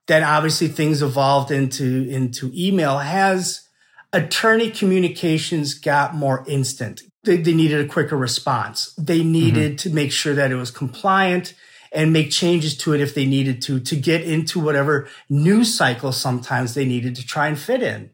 Then 0.07 0.23
obviously 0.23 0.69
things 0.69 1.03
evolved 1.03 1.51
into, 1.51 2.09
into 2.09 2.51
email 2.55 2.99
has 2.99 3.69
attorney 4.13 4.71
communications 4.71 5.75
got 5.75 6.15
more 6.15 6.45
instant. 6.49 7.03
They, 7.25 7.37
they 7.37 7.55
needed 7.55 7.85
a 7.85 7.89
quicker 7.89 8.17
response. 8.17 8.95
They 8.97 9.23
needed 9.23 9.73
mm-hmm. 9.73 9.89
to 9.89 9.95
make 9.95 10.13
sure 10.13 10.35
that 10.35 10.51
it 10.51 10.57
was 10.57 10.71
compliant 10.71 11.55
and 11.93 12.13
make 12.13 12.31
changes 12.31 12.77
to 12.79 12.95
it 12.95 13.01
if 13.01 13.15
they 13.15 13.27
needed 13.27 13.61
to, 13.63 13.79
to 13.79 13.97
get 13.97 14.23
into 14.23 14.59
whatever 14.59 15.09
news 15.29 15.77
cycle 15.77 16.11
sometimes 16.11 16.75
they 16.75 16.87
needed 16.87 17.15
to 17.17 17.27
try 17.27 17.49
and 17.49 17.59
fit 17.59 17.83
in. 17.83 18.11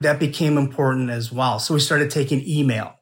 That 0.00 0.18
became 0.18 0.58
important 0.58 1.10
as 1.10 1.30
well. 1.30 1.58
So 1.58 1.74
we 1.74 1.80
started 1.80 2.10
taking 2.10 2.42
email 2.46 2.99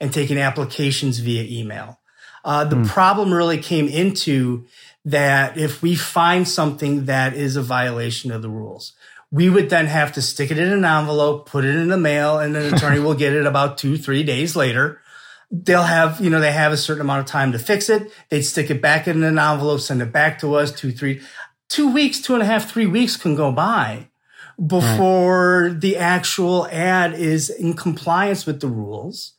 and 0.00 0.12
taking 0.12 0.38
applications 0.38 1.18
via 1.18 1.42
email. 1.42 2.00
Uh, 2.44 2.64
the 2.64 2.76
mm. 2.76 2.86
problem 2.86 3.32
really 3.32 3.58
came 3.58 3.88
into 3.88 4.64
that 5.04 5.58
if 5.58 5.82
we 5.82 5.94
find 5.94 6.46
something 6.46 7.06
that 7.06 7.34
is 7.34 7.56
a 7.56 7.62
violation 7.62 8.30
of 8.30 8.42
the 8.42 8.48
rules, 8.48 8.92
we 9.30 9.50
would 9.50 9.68
then 9.70 9.86
have 9.86 10.12
to 10.12 10.22
stick 10.22 10.50
it 10.50 10.58
in 10.58 10.72
an 10.72 10.84
envelope, 10.84 11.48
put 11.48 11.64
it 11.64 11.74
in 11.74 11.88
the 11.88 11.96
mail, 11.96 12.38
and 12.38 12.56
an 12.56 12.72
attorney 12.74 13.00
will 13.00 13.14
get 13.14 13.32
it 13.32 13.46
about 13.46 13.78
two, 13.78 13.96
three 13.96 14.22
days 14.22 14.54
later. 14.54 15.00
They'll 15.50 15.82
have, 15.82 16.20
you 16.20 16.30
know, 16.30 16.40
they 16.40 16.52
have 16.52 16.72
a 16.72 16.76
certain 16.76 17.02
amount 17.02 17.20
of 17.20 17.26
time 17.26 17.52
to 17.52 17.58
fix 17.58 17.88
it. 17.88 18.12
They'd 18.28 18.42
stick 18.42 18.70
it 18.70 18.82
back 18.82 19.06
in 19.06 19.22
an 19.22 19.38
envelope, 19.38 19.80
send 19.80 20.02
it 20.02 20.12
back 20.12 20.40
to 20.40 20.54
us, 20.54 20.72
two, 20.72 20.92
three, 20.92 21.20
two 21.68 21.92
weeks, 21.92 22.20
two 22.20 22.34
and 22.34 22.42
a 22.42 22.46
half, 22.46 22.70
three 22.70 22.86
weeks 22.86 23.16
can 23.16 23.34
go 23.34 23.52
by 23.52 24.08
before 24.64 25.68
right. 25.68 25.80
the 25.80 25.96
actual 25.96 26.66
ad 26.68 27.14
is 27.14 27.50
in 27.50 27.74
compliance 27.74 28.46
with 28.46 28.60
the 28.60 28.68
rules 28.68 29.32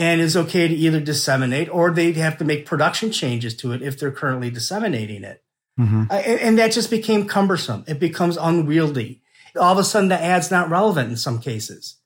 and 0.00 0.22
is 0.22 0.34
okay 0.34 0.66
to 0.66 0.74
either 0.74 0.98
disseminate 0.98 1.68
or 1.68 1.90
they 1.90 2.10
have 2.12 2.38
to 2.38 2.44
make 2.44 2.64
production 2.64 3.12
changes 3.12 3.54
to 3.54 3.72
it 3.72 3.82
if 3.82 4.00
they're 4.00 4.10
currently 4.10 4.48
disseminating 4.48 5.22
it. 5.24 5.44
Mm-hmm. 5.78 6.04
And, 6.10 6.58
that 6.58 6.72
just 6.72 6.88
became 6.88 7.26
cumbersome. 7.26 7.84
It 7.86 8.00
becomes 8.00 8.38
unwieldy. 8.38 9.20
All 9.60 9.72
of 9.72 9.78
a 9.78 9.84
sudden, 9.84 10.08
the 10.08 10.18
ad's 10.18 10.50
not 10.50 10.70
relevant 10.70 11.10
in 11.10 11.16
some 11.16 11.38
cases. 11.38 11.96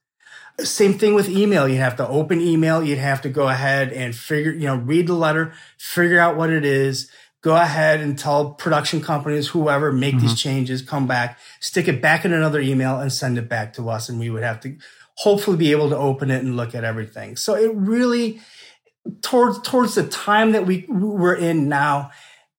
Same 0.59 0.95
thing 0.95 1.15
with 1.15 1.29
email. 1.29 1.69
You'd 1.69 1.77
have 1.77 1.97
to 1.97 2.09
open 2.09 2.41
email. 2.41 2.83
You'd 2.83 2.99
have 2.99 3.23
to 3.23 3.29
go 3.29 3.49
ahead 3.49 3.93
and 3.93 4.15
figure, 4.15 4.53
you 4.53 4.67
know, 4.67 4.77
read 4.77 5.07
the 5.07 5.15
letter, 5.15 5.53
figure 5.79 6.19
out 6.19 6.37
what 6.37 6.51
it 6.51 6.65
is, 6.65 7.09
go 7.43 7.55
ahead 7.55 8.01
and 8.01 8.19
tell 8.19 8.55
production 8.55 9.03
companies, 9.03 9.49
whoever, 9.49 9.93
make 9.93 10.17
mm-hmm. 10.17 10.27
these 10.27 10.41
changes, 10.41 10.83
come 10.83 11.07
back, 11.07 11.39
stick 11.61 11.87
it 11.87 12.03
back 12.03 12.25
in 12.25 12.33
another 12.33 12.61
email 12.61 12.99
and 12.99 13.13
send 13.13 13.39
it 13.39 13.49
back 13.49 13.73
to 13.75 13.89
us. 13.89 14.09
And 14.09 14.19
we 14.19 14.31
would 14.31 14.43
have 14.43 14.59
to 14.61 14.77
hopefully 15.17 15.57
be 15.57 15.71
able 15.71 15.91
to 15.91 15.97
open 15.97 16.31
it 16.31 16.43
and 16.43 16.57
look 16.57 16.75
at 16.75 16.85
everything. 16.85 17.37
So 17.37 17.55
it 17.55 17.75
really 17.75 18.41
towards 19.23 19.61
towards 19.63 19.95
the 19.95 20.07
time 20.07 20.53
that 20.53 20.67
we 20.67 20.87
we're 20.89 21.35
in 21.35 21.69
now, 21.69 22.11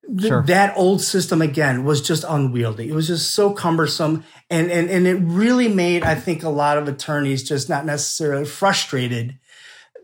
th- 0.08 0.30
sure. 0.30 0.44
that 0.44 0.78
old 0.78 1.02
system 1.02 1.42
again 1.42 1.84
was 1.84 2.02
just 2.02 2.24
unwieldy. 2.28 2.90
It 2.90 2.94
was 2.94 3.08
just 3.08 3.34
so 3.34 3.52
cumbersome, 3.52 4.24
and 4.50 4.72
and 4.72 4.90
and 4.90 5.08
it 5.08 5.16
really 5.16 5.68
made 5.68 6.04
I 6.04 6.16
think 6.16 6.44
a 6.44 6.50
lot 6.50 6.78
of 6.78 6.88
attorneys 6.88 7.44
just 7.44 7.70
not 7.70 7.86
necessarily 7.86 8.46
frustrated. 8.46 9.38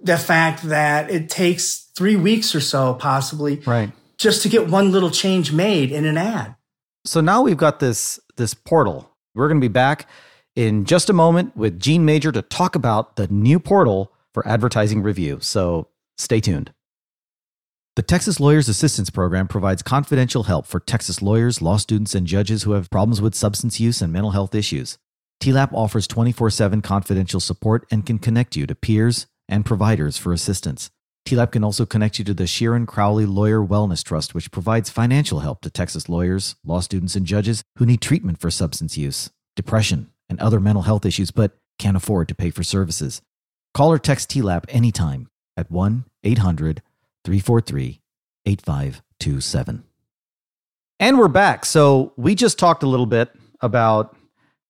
The 0.03 0.17
fact 0.17 0.63
that 0.63 1.11
it 1.11 1.29
takes 1.29 1.91
three 1.95 2.15
weeks 2.15 2.55
or 2.55 2.59
so, 2.59 2.95
possibly, 2.95 3.57
right, 3.67 3.91
just 4.17 4.41
to 4.43 4.49
get 4.49 4.67
one 4.67 4.91
little 4.91 5.11
change 5.11 5.51
made 5.51 5.91
in 5.91 6.05
an 6.05 6.17
ad. 6.17 6.55
So 7.05 7.21
now 7.21 7.43
we've 7.43 7.57
got 7.57 7.79
this 7.79 8.19
this 8.35 8.53
portal. 8.53 9.09
We're 9.35 9.47
going 9.47 9.61
to 9.61 9.65
be 9.65 9.71
back 9.71 10.07
in 10.55 10.85
just 10.85 11.09
a 11.09 11.13
moment 11.13 11.55
with 11.55 11.79
Gene 11.79 12.05
Major 12.05 12.31
to 12.31 12.41
talk 12.41 12.75
about 12.75 13.15
the 13.15 13.27
new 13.27 13.59
portal 13.59 14.11
for 14.33 14.47
advertising 14.47 15.01
review. 15.01 15.39
So 15.41 15.87
stay 16.17 16.39
tuned. 16.39 16.73
The 17.97 18.01
Texas 18.01 18.39
Lawyers 18.39 18.69
Assistance 18.69 19.09
Program 19.09 19.49
provides 19.49 19.83
confidential 19.83 20.43
help 20.43 20.65
for 20.65 20.79
Texas 20.79 21.21
lawyers, 21.21 21.61
law 21.61 21.75
students, 21.75 22.15
and 22.15 22.25
judges 22.25 22.63
who 22.63 22.71
have 22.71 22.89
problems 22.89 23.21
with 23.21 23.35
substance 23.35 23.81
use 23.81 24.01
and 24.01 24.13
mental 24.13 24.31
health 24.31 24.55
issues. 24.55 24.97
TLAP 25.41 25.73
offers 25.73 26.07
24 26.07 26.51
7 26.51 26.81
confidential 26.81 27.39
support 27.39 27.85
and 27.91 28.05
can 28.05 28.17
connect 28.17 28.55
you 28.55 28.65
to 28.65 28.75
peers 28.75 29.27
and 29.49 29.65
providers 29.65 30.17
for 30.17 30.31
assistance. 30.31 30.89
TLAP 31.27 31.51
can 31.51 31.63
also 31.63 31.85
connect 31.85 32.17
you 32.17 32.25
to 32.25 32.33
the 32.33 32.45
Sheeran 32.45 32.87
Crowley 32.87 33.25
Lawyer 33.25 33.59
Wellness 33.59 34.03
Trust, 34.03 34.33
which 34.33 34.51
provides 34.51 34.89
financial 34.89 35.41
help 35.41 35.61
to 35.61 35.69
Texas 35.69 36.07
lawyers, 36.07 36.55
law 36.63 36.79
students, 36.79 37.15
and 37.15 37.25
judges 37.25 37.63
who 37.77 37.85
need 37.85 38.01
treatment 38.01 38.39
for 38.39 38.49
substance 38.49 38.97
use, 38.97 39.31
depression, 39.55 40.11
and 40.31 40.39
other 40.39 40.59
mental 40.59 40.83
health 40.83 41.05
issues, 41.05 41.29
but 41.29 41.57
can't 41.77 41.97
afford 41.97 42.27
to 42.29 42.35
pay 42.35 42.49
for 42.49 42.63
services. 42.63 43.21
Call 43.75 43.91
or 43.91 43.99
text 43.99 44.31
TLAP 44.31 44.65
anytime 44.69 45.29
at 45.55 45.69
1 45.69 46.05
800 46.23 46.81
343 47.23 48.01
8527. 48.45 49.83
And 50.99 51.19
we're 51.19 51.27
back. 51.27 51.65
So 51.65 52.13
we 52.15 52.33
just 52.33 52.57
talked 52.57 52.81
a 52.81 52.87
little 52.87 53.05
bit 53.05 53.31
about 53.59 54.15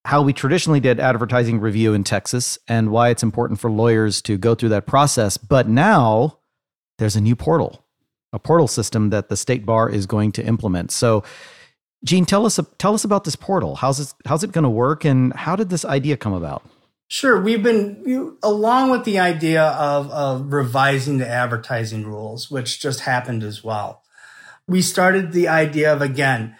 how 0.03 0.23
we 0.23 0.33
traditionally 0.33 0.79
did 0.79 0.99
advertising 0.99 1.59
review 1.59 1.93
in 1.93 2.03
Texas 2.03 2.57
and 2.67 2.89
why 2.89 3.09
it's 3.09 3.21
important 3.21 3.59
for 3.59 3.69
lawyers 3.69 4.21
to 4.23 4.37
go 4.37 4.55
through 4.55 4.69
that 4.69 4.87
process. 4.87 5.37
But 5.37 5.67
now 5.67 6.39
there's 6.97 7.15
a 7.15 7.21
new 7.21 7.35
portal, 7.35 7.85
a 8.33 8.39
portal 8.39 8.67
system 8.67 9.11
that 9.11 9.29
the 9.29 9.37
state 9.37 9.65
bar 9.65 9.89
is 9.89 10.07
going 10.07 10.31
to 10.33 10.45
implement. 10.45 10.91
So 10.91 11.23
Gene, 12.03 12.25
tell 12.25 12.45
us 12.45 12.59
tell 12.77 12.93
us 12.93 13.03
about 13.03 13.23
this 13.23 13.35
portal. 13.35 13.75
How's 13.75 13.99
this, 13.99 14.15
how's 14.25 14.43
it 14.43 14.51
going 14.51 14.63
to 14.63 14.69
work, 14.69 15.05
and 15.05 15.33
how 15.33 15.55
did 15.55 15.69
this 15.69 15.85
idea 15.85 16.17
come 16.17 16.33
about? 16.33 16.63
Sure, 17.07 17.39
we've 17.41 17.61
been 17.61 18.37
along 18.41 18.89
with 18.89 19.03
the 19.03 19.19
idea 19.19 19.63
of, 19.63 20.09
of 20.11 20.53
revising 20.53 21.17
the 21.17 21.27
advertising 21.27 22.07
rules, 22.07 22.49
which 22.49 22.79
just 22.79 23.01
happened 23.01 23.43
as 23.43 23.63
well. 23.63 24.01
We 24.67 24.81
started 24.81 25.31
the 25.31 25.47
idea 25.47 25.93
of 25.93 26.01
again 26.01 26.55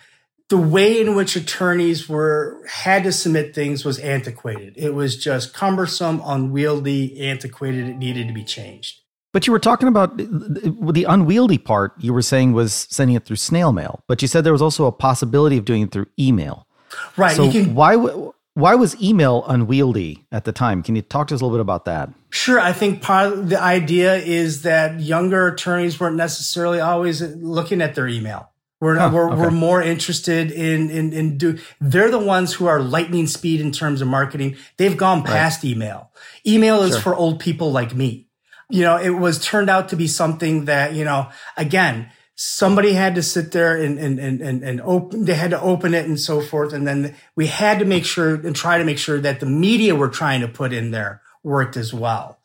the 0.52 0.58
way 0.58 1.00
in 1.00 1.16
which 1.16 1.38
attorneys 1.38 2.10
were 2.10 2.62
had 2.68 3.06
to 3.06 3.12
submit 3.14 3.56
things 3.56 3.86
was 3.86 3.98
antiquated. 4.00 4.74
It 4.76 4.94
was 4.94 5.16
just 5.16 5.54
cumbersome, 5.54 6.22
unwieldy, 6.26 7.22
antiquated. 7.22 7.88
It 7.88 7.98
needed 7.98 8.28
to 8.28 8.34
be 8.34 8.44
changed. 8.44 9.01
But 9.34 9.48
you 9.48 9.54
were 9.54 9.60
talking 9.60 9.88
about 9.88 10.18
the 10.18 11.06
unwieldy 11.08 11.58
part. 11.58 11.94
You 12.00 12.14
were 12.14 12.22
saying 12.22 12.52
was 12.52 12.74
sending 12.90 13.16
it 13.16 13.26
through 13.26 13.38
snail 13.38 13.72
mail, 13.72 14.04
but 14.08 14.22
you 14.22 14.28
said 14.28 14.44
there 14.44 14.52
was 14.52 14.62
also 14.62 14.86
a 14.86 14.92
possibility 14.92 15.58
of 15.58 15.64
doing 15.64 15.84
it 15.84 15.92
through 15.92 16.08
email. 16.20 16.68
Right. 17.16 17.36
So 17.36 17.50
can, 17.50 17.74
why 17.74 17.96
why 18.54 18.76
was 18.76 19.02
email 19.02 19.46
unwieldy 19.48 20.26
at 20.32 20.44
the 20.44 20.52
time? 20.52 20.84
Can 20.84 20.96
you 20.98 21.02
talk 21.02 21.30
to 21.30 21.36
us 21.36 21.42
a 21.42 21.46
little 21.46 21.58
bit 21.58 21.62
about 21.62 21.86
that? 21.86 22.10
Sure. 22.32 22.60
I 22.60 22.74
think 22.74 23.02
part 23.02 23.32
of 23.32 23.50
the 23.50 23.62
idea 23.62 24.16
is 24.16 24.64
that 24.64 25.00
younger 25.00 25.48
attorneys 25.48 26.00
weren't 26.00 26.18
necessarily 26.18 26.82
always 26.82 27.22
looking 27.22 27.82
at 27.82 27.96
their 27.96 28.10
email. 28.10 28.50
We're, 28.82 28.98
huh, 28.98 29.12
we're, 29.14 29.32
okay. 29.32 29.42
we're 29.42 29.52
more 29.52 29.82
interested 29.82 30.52
in, 30.52 30.90
in, 30.90 31.14
in 31.14 31.38
do, 31.38 31.60
they're 31.80 32.10
the 32.10 32.20
ones 32.20 32.52
who 32.52 32.66
are 32.66 32.82
lightning 32.82 33.28
speed 33.28 33.62
in 33.62 33.72
terms 33.72 34.02
of 34.02 34.08
marketing. 34.08 34.58
They've 34.78 34.98
gone 34.98 35.24
past 35.24 35.64
right. 35.64 35.72
email. 35.72 36.12
Email 36.46 36.82
is 36.82 36.94
sure. 36.94 37.02
for 37.02 37.16
old 37.16 37.40
people 37.40 37.72
like 37.72 37.96
me 37.96 38.28
you 38.72 38.84
know, 38.84 38.98
it 38.98 39.10
was 39.10 39.44
turned 39.44 39.70
out 39.70 39.90
to 39.90 39.96
be 39.96 40.08
something 40.08 40.66
that, 40.66 40.94
you 40.94 41.04
know, 41.04 41.30
again, 41.58 42.10
somebody 42.36 42.94
had 42.94 43.16
to 43.16 43.24
sit 43.24 43.52
there 43.52 43.76
and, 43.76 44.00
and, 44.00 44.20
and, 44.20 44.42
and, 44.42 44.64
and 44.64 44.82
open, 44.82 45.26
they 45.26 45.36
had 45.36 45.52
to 45.52 45.62
open 45.62 45.94
it 45.94 46.06
and 46.06 46.20
so 46.20 46.42
forth. 46.42 46.74
And 46.74 46.88
then 46.88 47.16
we 47.36 47.48
had 47.48 47.80
to 47.80 47.86
make 47.86 48.06
sure 48.06 48.36
and 48.36 48.56
try 48.56 48.78
to 48.78 48.84
make 48.84 48.98
sure 48.98 49.20
that 49.20 49.40
the 49.40 49.46
media 49.46 49.96
we're 49.96 50.10
trying 50.10 50.42
to 50.42 50.48
put 50.48 50.74
in 50.74 50.92
there 50.92 51.22
worked 51.44 51.78
as 51.78 51.94
well. 51.94 52.40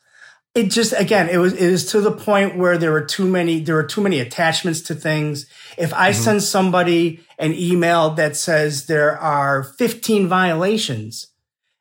It 0.55 0.71
just, 0.71 0.95
again, 0.99 1.29
it 1.29 1.37
was, 1.37 1.53
it 1.53 1.71
was 1.71 1.91
to 1.93 2.01
the 2.01 2.13
point 2.13 2.57
where 2.57 2.79
there 2.79 2.93
were 2.93 3.05
too 3.05 3.27
many, 3.27 3.61
there 3.61 3.75
were 3.75 3.85
too 3.85 4.01
many 4.01 4.21
attachments 4.21 4.81
to 4.83 4.95
things. 4.95 5.47
If 5.77 5.93
I 5.93 6.11
mm-hmm. 6.11 6.23
send 6.23 6.43
somebody 6.43 7.21
an 7.39 7.53
email 7.55 8.11
that 8.11 8.37
says 8.37 8.87
there 8.87 9.19
are 9.19 9.63
15 9.63 10.29
violations 10.29 11.29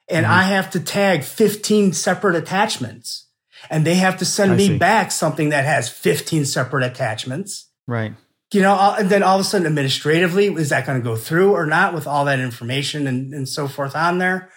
and 0.07 0.25
mm-hmm. 0.25 0.35
I 0.35 0.43
have 0.43 0.69
to 0.71 0.79
tag 0.79 1.23
15 1.23 1.93
separate 1.93 2.35
attachments, 2.35 3.24
and 3.69 3.85
they 3.85 3.95
have 3.95 4.17
to 4.17 4.25
send 4.25 4.53
I 4.53 4.55
me 4.55 4.67
see. 4.67 4.77
back 4.77 5.11
something 5.11 5.49
that 5.49 5.65
has 5.65 5.89
15 5.89 6.45
separate 6.45 6.83
attachments. 6.83 7.69
Right. 7.87 8.13
You 8.53 8.61
know, 8.61 8.95
and 8.97 9.09
then 9.09 9.23
all 9.23 9.35
of 9.35 9.41
a 9.41 9.43
sudden 9.43 9.67
administratively, 9.67 10.47
is 10.47 10.69
that 10.69 10.85
going 10.85 10.99
to 10.99 11.03
go 11.03 11.15
through 11.15 11.53
or 11.53 11.65
not 11.65 11.93
with 11.93 12.07
all 12.07 12.25
that 12.25 12.39
information 12.39 13.07
and, 13.07 13.33
and 13.33 13.49
so 13.49 13.67
forth 13.67 13.95
on 13.95 14.17
there? 14.17 14.49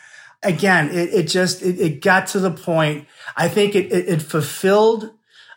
again, 0.42 0.90
it, 0.90 1.12
it 1.12 1.22
just, 1.24 1.62
it, 1.62 1.80
it, 1.80 2.02
got 2.02 2.28
to 2.28 2.40
the 2.40 2.50
point. 2.50 3.06
I 3.36 3.48
think 3.48 3.74
it, 3.74 3.92
it, 3.92 4.08
it 4.08 4.22
fulfilled 4.22 5.10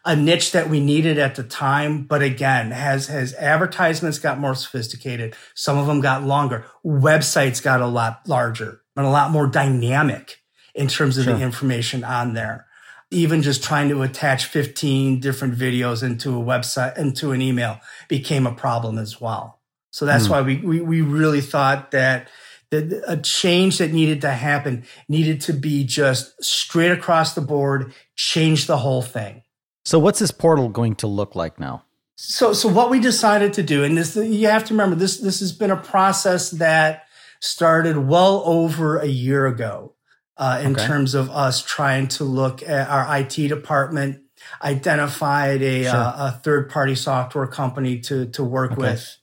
a 0.03 0.15
niche 0.15 0.51
that 0.51 0.70
we 0.70 0.79
needed 0.79 1.17
at 1.17 1.36
the 1.36 1.43
time. 1.43 2.03
But 2.03 2.22
again, 2.22 2.72
as, 2.72 3.10
as 3.10 3.34
advertisements 3.36 4.20
got 4.20 4.39
more 4.39 4.55
sophisticated, 4.55 5.36
some 5.53 5.77
of 5.77 5.88
them 5.88 6.01
got 6.01 6.24
longer, 6.24 6.65
websites 6.86 7.62
got 7.62 7.81
a 7.81 7.88
lot 7.88 8.27
larger 8.27 8.81
and 8.96 9.05
a 9.05 9.10
lot 9.10 9.31
more 9.31 9.48
dynamic 9.48 10.38
in 10.74 10.88
terms 10.88 11.17
of 11.17 11.25
sure. 11.25 11.36
the 11.36 11.43
information 11.43 12.03
on 12.03 12.34
there. 12.34 12.65
Even 13.12 13.41
just 13.41 13.63
trying 13.63 13.89
to 13.89 14.01
attach 14.01 14.46
15 14.46 15.20
different 15.20 15.56
videos 15.56 16.01
into 16.01 16.30
a 16.39 16.44
website, 16.44 16.98
into 16.98 17.32
an 17.32 17.41
email 17.41 17.80
became 18.08 18.48
a 18.48 18.53
problem 18.53 18.98
as 18.98 19.20
well. 19.20 19.60
So 19.91 20.06
that's 20.06 20.27
mm. 20.27 20.32
why 20.32 20.41
we, 20.41 20.58
we, 20.58 20.82
we 20.82 21.01
really 21.01 21.41
thought 21.41 21.91
that 21.91 22.30
that 22.72 23.03
a 23.06 23.18
change 23.18 23.77
that 23.80 23.91
needed 23.91 24.22
to 24.22 24.32
happen 24.32 24.86
needed 25.10 25.41
to 25.41 25.53
be 25.53 25.84
just 25.84 26.41
straight 26.44 26.91
across 26.91 27.36
the 27.36 27.41
board, 27.41 27.94
change 28.15 28.65
the 28.65 28.77
whole 28.77 29.01
thing. 29.01 29.44
So 29.84 30.00
what's 30.00 30.20
this 30.20 30.32
portal 30.32 30.70
going 30.70 30.96
to 30.96 31.08
look 31.08 31.36
like 31.36 31.60
now? 31.60 31.84
So 32.15 32.53
so 32.53 32.70
what 32.70 32.89
we 32.89 33.00
decided 33.00 33.53
to 33.53 33.63
do, 33.63 33.84
and 33.84 33.98
this 33.98 34.15
you 34.15 34.48
have 34.48 34.63
to 34.65 34.74
remember 34.74 34.96
this 34.96 35.20
this 35.20 35.39
has 35.39 35.51
been 35.51 35.72
a 35.72 35.77
process 35.77 36.51
that 36.51 37.03
started 37.41 37.98
well 37.98 38.44
over 38.46 39.00
a 39.00 39.08
year 39.08 39.48
ago 39.48 39.96
uh, 40.41 40.60
in 40.63 40.74
okay. 40.75 40.86
terms 40.86 41.13
of 41.13 41.29
us 41.29 41.63
trying 41.63 42.07
to 42.07 42.24
look 42.24 42.63
at 42.63 42.89
our 42.89 43.19
IT 43.19 43.36
department, 43.48 44.24
identified 44.62 45.62
a, 45.62 45.83
sure. 45.83 45.95
uh, 45.95 46.29
a 46.29 46.31
third 46.43 46.69
party 46.69 46.95
software 46.95 47.45
company 47.45 48.00
to 48.00 48.25
to 48.25 48.43
work 48.43 48.71
okay. 48.71 48.81
with 48.81 49.17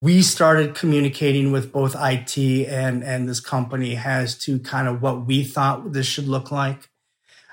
we 0.00 0.22
started 0.22 0.74
communicating 0.74 1.50
with 1.52 1.72
both 1.72 1.94
IT 1.98 2.38
and 2.68 3.02
and 3.02 3.28
this 3.28 3.40
company 3.40 3.96
as 3.96 4.36
to 4.38 4.58
kind 4.58 4.88
of 4.88 5.00
what 5.00 5.26
we 5.26 5.44
thought 5.44 5.92
this 5.92 6.06
should 6.06 6.28
look 6.28 6.50
like. 6.50 6.90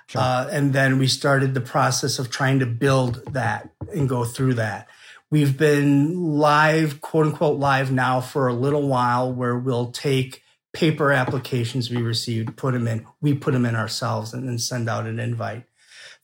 Sure. 0.08 0.22
Uh, 0.22 0.48
and 0.52 0.74
then 0.74 1.00
we 1.00 1.08
started 1.08 1.56
the 1.56 1.62
process 1.62 2.20
of 2.20 2.30
trying 2.30 2.60
to 2.60 2.66
build 2.66 3.24
that 3.34 3.70
and 3.94 4.08
go 4.08 4.24
through 4.24 4.56
that. 4.56 4.88
We've 5.32 5.58
been 5.58 6.16
live, 6.16 7.02
quote 7.02 7.26
unquote, 7.26 7.60
live 7.60 7.92
now 7.92 8.22
for 8.22 8.48
a 8.48 8.54
little 8.54 8.88
while 8.88 9.34
where 9.34 9.58
we'll 9.58 9.92
take 9.92 10.44
paper 10.76 11.12
applications 11.12 11.90
we 11.90 11.98
received, 11.98 12.56
put 12.58 12.74
them 12.74 12.88
in, 12.88 13.08
we 13.22 13.34
put 13.34 13.54
them 13.54 13.66
in 13.66 13.76
ourselves 13.76 14.34
and 14.34 14.48
then 14.48 14.60
send 14.60 14.90
out 14.90 15.08
an 15.08 15.20
invite 15.20 15.66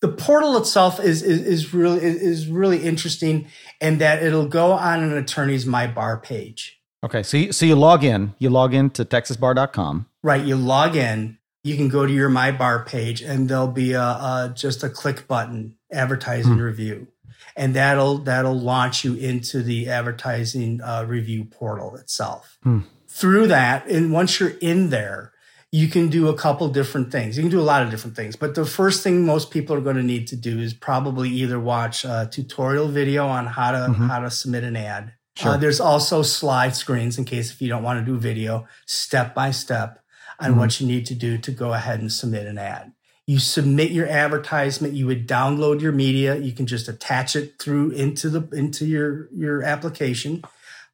the 0.02 0.08
portal 0.08 0.58
itself 0.58 1.00
is, 1.00 1.22
is, 1.22 1.42
is 1.42 1.74
really 1.74 2.00
is 2.04 2.48
really 2.48 2.84
interesting 2.84 3.48
in 3.80 4.00
that 4.00 4.22
it'll 4.22 4.48
go 4.48 4.74
on 4.74 5.04
an 5.04 5.16
attorney's 5.16 5.66
my 5.66 5.88
bar 5.88 6.18
page. 6.18 6.80
Okay, 7.04 7.24
so 7.24 7.38
you, 7.38 7.52
so 7.52 7.66
you 7.66 7.76
log 7.76 8.04
in, 8.04 8.34
you 8.38 8.50
log 8.50 8.74
in 8.74 8.90
to 8.92 9.06
texasbar.com. 9.06 10.08
Right, 10.22 10.44
you 10.44 10.56
log 10.56 10.96
in, 10.96 11.38
you 11.64 11.76
can 11.76 11.88
go 11.88 12.06
to 12.06 12.12
your 12.12 12.30
my 12.30 12.52
bar 12.52 12.84
page 12.84 13.22
and 13.22 13.48
there'll 13.48 13.68
be 13.68 13.94
a, 13.94 14.02
a 14.02 14.54
just 14.56 14.84
a 14.84 14.90
click 14.90 15.28
button 15.28 15.76
advertising 15.92 16.54
hmm. 16.54 16.62
review. 16.62 17.08
And 17.56 17.76
that'll 17.76 18.20
that'll 18.20 18.60
launch 18.60 19.04
you 19.04 19.16
into 19.16 19.62
the 19.62 19.90
advertising 19.90 20.82
uh, 20.82 21.06
review 21.08 21.46
portal 21.46 21.96
itself. 21.96 22.58
Hmm. 22.64 22.82
Through 23.14 23.48
that, 23.48 23.88
and 23.88 24.14
once 24.14 24.40
you're 24.40 24.58
in 24.62 24.90
there, 24.90 25.34
you 25.72 25.88
can 25.88 26.10
do 26.10 26.28
a 26.28 26.34
couple 26.34 26.68
different 26.70 27.12
things. 27.12 27.38
You 27.38 27.44
can 27.44 27.52
do 27.52 27.60
a 27.60 27.62
lot 27.62 27.84
of 27.84 27.90
different 27.90 28.16
things, 28.16 28.36
but 28.36 28.56
the 28.56 28.66
first 28.66 29.04
thing 29.04 29.26
most 29.26 29.52
people 29.52 29.76
are 29.76 29.82
going 29.82 29.96
to 29.98 30.04
need 30.04 30.28
to 30.28 30.36
do 30.36 30.60
is 30.60 30.74
probably 30.74 31.30
either 31.30 31.60
watch 31.60 32.04
a 32.04 32.30
tutorial 32.32 32.88
video 32.88 33.28
on 33.28 33.48
how 33.48 33.72
to 33.72 33.78
mm-hmm. 33.78 34.08
how 34.08 34.20
to 34.20 34.30
submit 34.30 34.64
an 34.64 34.76
ad. 34.76 35.14
Sure. 35.36 35.52
Uh, 35.52 35.58
there's 35.58 35.80
also 35.80 36.22
slide 36.22 36.76
screens 36.76 37.18
in 37.18 37.26
case 37.26 37.52
if 37.52 37.62
you 37.62 37.70
don't 37.70 37.84
want 37.84 38.00
to 38.00 38.06
do 38.06 38.18
video, 38.18 38.68
step 38.86 39.34
by 39.34 39.52
step 39.52 40.04
on 40.40 40.52
mm-hmm. 40.52 40.60
what 40.60 40.82
you 40.82 40.88
need 40.88 41.06
to 41.06 41.16
do 41.16 41.38
to 41.38 41.52
go 41.52 41.74
ahead 41.74 42.00
and 42.00 42.12
submit 42.12 42.48
an 42.48 42.58
ad. 42.58 42.92
You 43.28 43.40
submit 43.40 43.92
your 43.92 44.08
advertisement, 44.08 44.94
you 44.94 45.08
would 45.08 45.26
download 45.28 45.80
your 45.80 45.94
media, 45.94 46.36
you 46.36 46.52
can 46.52 46.66
just 46.66 46.90
attach 46.90 47.36
it 47.36 47.60
through 47.60 47.92
into 47.92 48.30
the 48.30 48.42
into 48.58 48.86
your 48.86 49.30
your 49.34 49.64
application. 49.64 50.44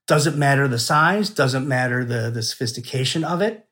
Doesn't 0.08 0.38
matter 0.38 0.68
the 0.68 0.80
size, 0.80 1.30
doesn't 1.30 1.68
matter 1.68 2.06
the 2.06 2.32
the 2.32 2.42
sophistication 2.42 3.24
of 3.24 3.42
it 3.42 3.68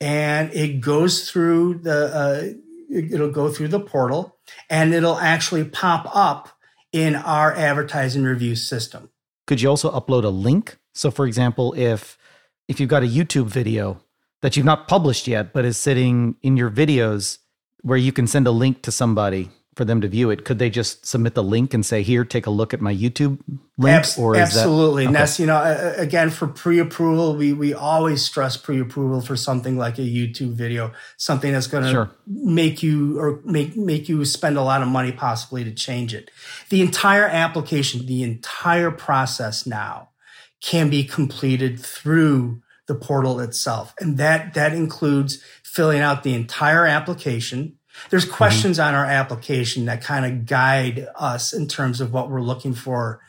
and 0.00 0.52
it 0.52 0.80
goes 0.80 1.30
through 1.30 1.74
the 1.78 2.14
uh, 2.14 2.42
it'll 2.90 3.30
go 3.30 3.50
through 3.50 3.68
the 3.68 3.80
portal 3.80 4.36
and 4.68 4.94
it'll 4.94 5.18
actually 5.18 5.64
pop 5.64 6.08
up 6.14 6.50
in 6.92 7.16
our 7.16 7.52
advertising 7.54 8.22
review 8.22 8.54
system. 8.54 9.10
Could 9.46 9.60
you 9.60 9.68
also 9.68 9.90
upload 9.90 10.24
a 10.24 10.28
link? 10.28 10.76
So 10.94 11.10
for 11.10 11.26
example, 11.26 11.74
if 11.74 12.18
if 12.68 12.80
you've 12.80 12.90
got 12.90 13.02
a 13.02 13.06
YouTube 13.06 13.46
video 13.46 14.00
that 14.42 14.56
you've 14.56 14.66
not 14.66 14.88
published 14.88 15.26
yet 15.26 15.52
but 15.52 15.64
is 15.64 15.76
sitting 15.76 16.36
in 16.42 16.56
your 16.56 16.70
videos 16.70 17.38
where 17.82 17.98
you 17.98 18.12
can 18.12 18.26
send 18.26 18.46
a 18.46 18.50
link 18.50 18.82
to 18.82 18.92
somebody 18.92 19.50
for 19.74 19.84
them 19.84 20.00
to 20.00 20.08
view 20.08 20.30
it, 20.30 20.44
could 20.44 20.58
they 20.58 20.70
just 20.70 21.06
submit 21.06 21.34
the 21.34 21.42
link 21.42 21.74
and 21.74 21.84
say, 21.84 22.02
"Here, 22.02 22.24
take 22.24 22.46
a 22.46 22.50
look 22.50 22.72
at 22.72 22.80
my 22.80 22.94
YouTube 22.94 23.38
link"? 23.76 24.06
Or 24.18 24.36
absolutely, 24.36 25.04
that, 25.04 25.10
okay. 25.10 25.18
Ness. 25.18 25.40
You 25.40 25.46
know, 25.46 25.94
again, 25.96 26.30
for 26.30 26.46
pre-approval, 26.46 27.36
we 27.36 27.52
we 27.52 27.74
always 27.74 28.22
stress 28.22 28.56
pre-approval 28.56 29.20
for 29.20 29.36
something 29.36 29.76
like 29.76 29.98
a 29.98 30.02
YouTube 30.02 30.52
video, 30.52 30.92
something 31.16 31.52
that's 31.52 31.66
going 31.66 31.84
to 31.84 31.90
sure. 31.90 32.10
make 32.26 32.82
you 32.82 33.18
or 33.18 33.40
make 33.44 33.76
make 33.76 34.08
you 34.08 34.24
spend 34.24 34.56
a 34.56 34.62
lot 34.62 34.82
of 34.82 34.88
money 34.88 35.12
possibly 35.12 35.64
to 35.64 35.72
change 35.72 36.14
it. 36.14 36.30
The 36.70 36.80
entire 36.80 37.26
application, 37.26 38.06
the 38.06 38.22
entire 38.22 38.90
process 38.90 39.66
now, 39.66 40.10
can 40.60 40.90
be 40.90 41.04
completed 41.04 41.80
through 41.80 42.62
the 42.86 42.94
portal 42.94 43.40
itself, 43.40 43.94
and 43.98 44.18
that 44.18 44.54
that 44.54 44.72
includes 44.72 45.42
filling 45.62 46.00
out 46.00 46.22
the 46.22 46.34
entire 46.34 46.86
application 46.86 47.76
there's 48.10 48.24
mm-hmm. 48.24 48.34
questions 48.34 48.78
mm-hmm. 48.78 48.88
on 48.88 48.94
our 48.94 49.06
application 49.06 49.86
that 49.86 50.02
kind 50.02 50.24
of 50.24 50.46
guide 50.46 51.06
us 51.16 51.52
in 51.52 51.68
terms 51.68 52.00
of 52.00 52.12
what 52.12 52.30
we're 52.30 52.40
looking 52.40 52.74
for 52.74 53.20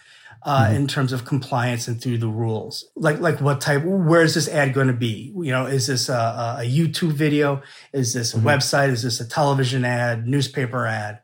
uh, 0.44 0.66
mm-hmm. 0.66 0.76
in 0.76 0.88
terms 0.88 1.12
of 1.12 1.26
compliance 1.26 1.88
and 1.88 2.02
through 2.02 2.20
the 2.20 2.28
rules. 2.28 2.86
Like, 2.96 3.20
like 3.20 3.42
what 3.42 3.62
type, 3.62 3.84
where 3.84 4.22
is 4.22 4.36
this 4.36 4.48
ad 4.48 4.74
going 4.74 4.88
to 4.88 4.94
be? 4.94 5.34
You 5.36 5.52
know, 5.52 5.66
is 5.66 5.88
this 5.88 6.08
a, 6.08 6.58
a 6.60 6.64
YouTube 6.66 7.14
video? 7.14 7.64
Is 7.94 8.14
this 8.14 8.34
a 8.34 8.38
mm-hmm. 8.38 8.48
website? 8.48 8.90
Is 8.90 9.04
this 9.04 9.20
a 9.20 9.28
television 9.28 9.84
ad, 9.84 10.28
newspaper 10.28 10.86
ad? 10.86 11.20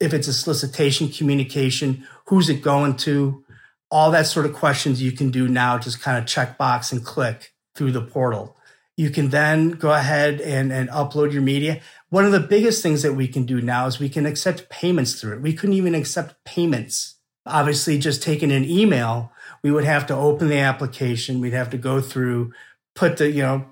If 0.00 0.14
it's 0.14 0.26
a 0.26 0.32
solicitation 0.32 1.08
communication, 1.08 2.06
who's 2.26 2.48
it 2.48 2.62
going 2.62 2.96
to? 2.98 3.44
All 3.90 4.10
that 4.12 4.26
sort 4.26 4.46
of 4.46 4.54
questions 4.54 5.02
you 5.02 5.12
can 5.12 5.30
do 5.30 5.46
now, 5.48 5.76
just 5.78 6.00
kind 6.00 6.16
of 6.16 6.26
check 6.26 6.56
box 6.56 6.92
and 6.92 7.04
click 7.04 7.52
through 7.74 7.92
the 7.92 8.00
portal. 8.00 8.56
You 8.96 9.10
can 9.10 9.30
then 9.30 9.70
go 9.70 9.92
ahead 9.92 10.40
and, 10.40 10.72
and 10.72 10.88
upload 10.90 11.32
your 11.32 11.42
media. 11.42 11.80
One 12.10 12.26
of 12.26 12.32
the 12.32 12.40
biggest 12.40 12.82
things 12.82 13.02
that 13.02 13.14
we 13.14 13.26
can 13.26 13.46
do 13.46 13.62
now 13.62 13.86
is 13.86 13.98
we 13.98 14.10
can 14.10 14.26
accept 14.26 14.68
payments 14.68 15.18
through 15.18 15.36
it. 15.36 15.42
We 15.42 15.54
couldn't 15.54 15.76
even 15.76 15.94
accept 15.94 16.44
payments. 16.44 17.16
Obviously, 17.46 17.98
just 17.98 18.22
taking 18.22 18.52
an 18.52 18.64
email, 18.64 19.32
we 19.62 19.70
would 19.70 19.84
have 19.84 20.06
to 20.08 20.14
open 20.14 20.48
the 20.48 20.58
application. 20.58 21.40
We'd 21.40 21.54
have 21.54 21.70
to 21.70 21.78
go 21.78 22.00
through, 22.00 22.52
put 22.94 23.16
the, 23.16 23.30
you 23.30 23.42
know, 23.42 23.64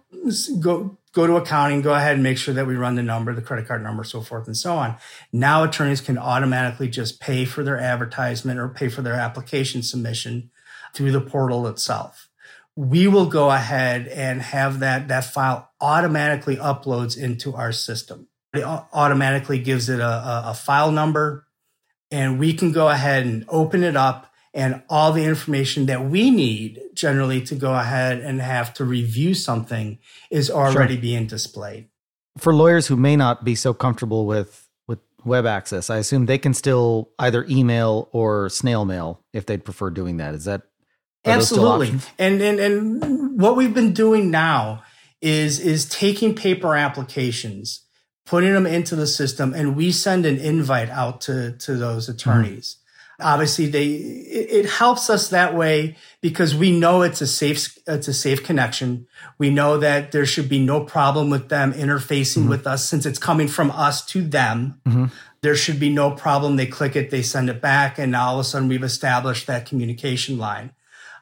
go, 0.59 0.96
go 1.12 1.26
to 1.26 1.37
accounting, 1.37 1.83
go 1.83 1.92
ahead 1.92 2.14
and 2.14 2.22
make 2.22 2.38
sure 2.38 2.54
that 2.54 2.66
we 2.66 2.76
run 2.76 2.94
the 2.94 3.02
number, 3.02 3.35
the 3.35 3.42
credit 3.42 3.68
card 3.68 3.83
number, 3.83 4.04
so 4.04 4.22
forth 4.22 4.46
and 4.46 4.56
so 4.56 4.74
on. 4.76 4.96
Now 5.33 5.64
attorneys 5.64 6.00
can 6.00 6.16
automatically 6.16 6.88
just 6.88 7.20
pay 7.20 7.44
for 7.44 7.62
their 7.62 7.78
advertisement 7.78 8.59
or 8.59 8.68
pay 8.68 8.88
for 8.88 9.02
their 9.02 9.14
application 9.14 9.83
submission 9.83 10.50
through 10.94 11.12
the 11.12 11.20
portal 11.20 11.66
itself 11.66 12.30
we 12.76 13.06
will 13.09 13.26
go 13.26 13.50
ahead 13.50 14.06
and 14.09 14.40
have 14.40 14.80
that, 14.80 15.09
that 15.09 15.24
file 15.24 15.70
automatically 15.80 16.56
uploads 16.56 17.18
into 17.18 17.54
our 17.54 17.72
system. 17.72 18.28
It 18.54 18.64
automatically 18.64 19.59
gives 19.59 19.88
it 19.88 20.00
a, 20.00 20.04
a, 20.04 20.42
a 20.46 20.54
file 20.54 20.90
number 20.90 21.46
and 22.11 22.38
we 22.38 22.52
can 22.52 22.72
go 22.72 22.88
ahead 22.88 23.26
and 23.26 23.44
open 23.48 23.83
it 23.83 23.96
up 23.96 24.30
and 24.52 24.83
all 24.88 25.12
the 25.12 25.24
information 25.24 25.87
that 25.87 26.04
we 26.04 26.30
need 26.30 26.80
generally 26.94 27.40
to 27.42 27.54
go 27.54 27.72
ahead 27.72 28.18
and 28.18 28.40
have 28.40 28.74
to 28.74 28.85
review 28.85 29.35
something 29.35 29.98
is 30.30 30.50
already 30.50 30.94
sure. 30.94 31.02
being 31.02 31.26
displayed. 31.26 31.88
For 32.38 32.52
lawyers 32.52 32.88
who 32.88 32.96
may 32.96 33.16
not 33.16 33.44
be 33.44 33.54
so 33.54 33.72
comfortable 33.72 34.26
with 34.26 34.68
with 34.88 34.98
web 35.24 35.46
access, 35.46 35.88
I 35.88 35.98
assume 35.98 36.26
they 36.26 36.38
can 36.38 36.54
still 36.54 37.11
either 37.18 37.46
email 37.48 38.09
or 38.12 38.48
snail 38.48 38.85
mail 38.85 39.20
if 39.33 39.46
they'd 39.46 39.64
prefer 39.64 39.90
doing 39.90 40.16
that. 40.16 40.35
Is 40.35 40.46
that 40.46 40.62
Absolutely. 41.24 41.98
And, 42.18 42.40
and 42.40 42.59
and 42.61 43.40
what 43.40 43.56
we've 43.56 43.74
been 43.74 43.92
doing 43.92 44.30
now 44.30 44.83
is 45.20 45.61
is 45.61 45.88
taking 45.88 46.35
paper 46.35 46.74
applications, 46.74 47.85
putting 48.24 48.52
them 48.54 48.66
into 48.66 48.96
the 48.96 49.06
system, 49.06 49.52
and 49.54 49.76
we 49.76 49.92
send 49.92 50.24
an 50.24 50.38
invite 50.38 50.88
out 50.88 51.20
to 51.22 51.52
to 51.59 51.76
those 51.76 52.04
mm-hmm. 52.04 52.12
attorneys. 52.12 52.74
Mm-hmm. 52.74 52.76
Obviously, 53.22 53.66
they 53.66 53.87
it, 53.87 54.64
it, 54.64 54.70
helps 54.70 55.11
us 55.11 55.28
that 55.28 55.54
way 55.54 55.94
because 56.22 56.54
we 56.54 56.78
know 56.78 57.02
it's 57.02 57.20
a 57.20 57.26
safe 57.26 57.76
it's 57.87 58.09
a 58.09 58.14
safe 58.14 58.42
connection. 58.42 59.06
We 59.37 59.50
know 59.50 59.76
that 59.76 60.12
there 60.12 60.24
should 60.24 60.48
be 60.48 60.59
no 60.59 60.85
problem 60.85 61.28
with 61.28 61.50
them 61.50 61.74
interfacing 61.74 62.38
mm-hmm. 62.38 62.48
with 62.48 62.66
us 62.66 62.88
since 62.88 63.04
it's 63.04 63.18
coming 63.18 63.48
from 63.48 63.70
us 63.72 64.06
to 64.06 64.22
them. 64.22 64.80
Mm-hmm. 64.87 65.06
There 65.42 65.54
should 65.54 65.78
be 65.78 65.90
no 65.90 66.12
problem. 66.12 66.56
They 66.56 66.66
click 66.66 66.96
it, 66.96 67.11
they 67.11 67.22
send 67.22 67.50
it 67.50 67.61
back, 67.61 67.98
and 67.98 68.16
all 68.16 68.35
of 68.35 68.40
a 68.40 68.44
sudden 68.44 68.68
we've 68.68 68.83
established 68.83 69.46
that 69.46 69.66
communication 69.66 70.38
line. 70.38 70.72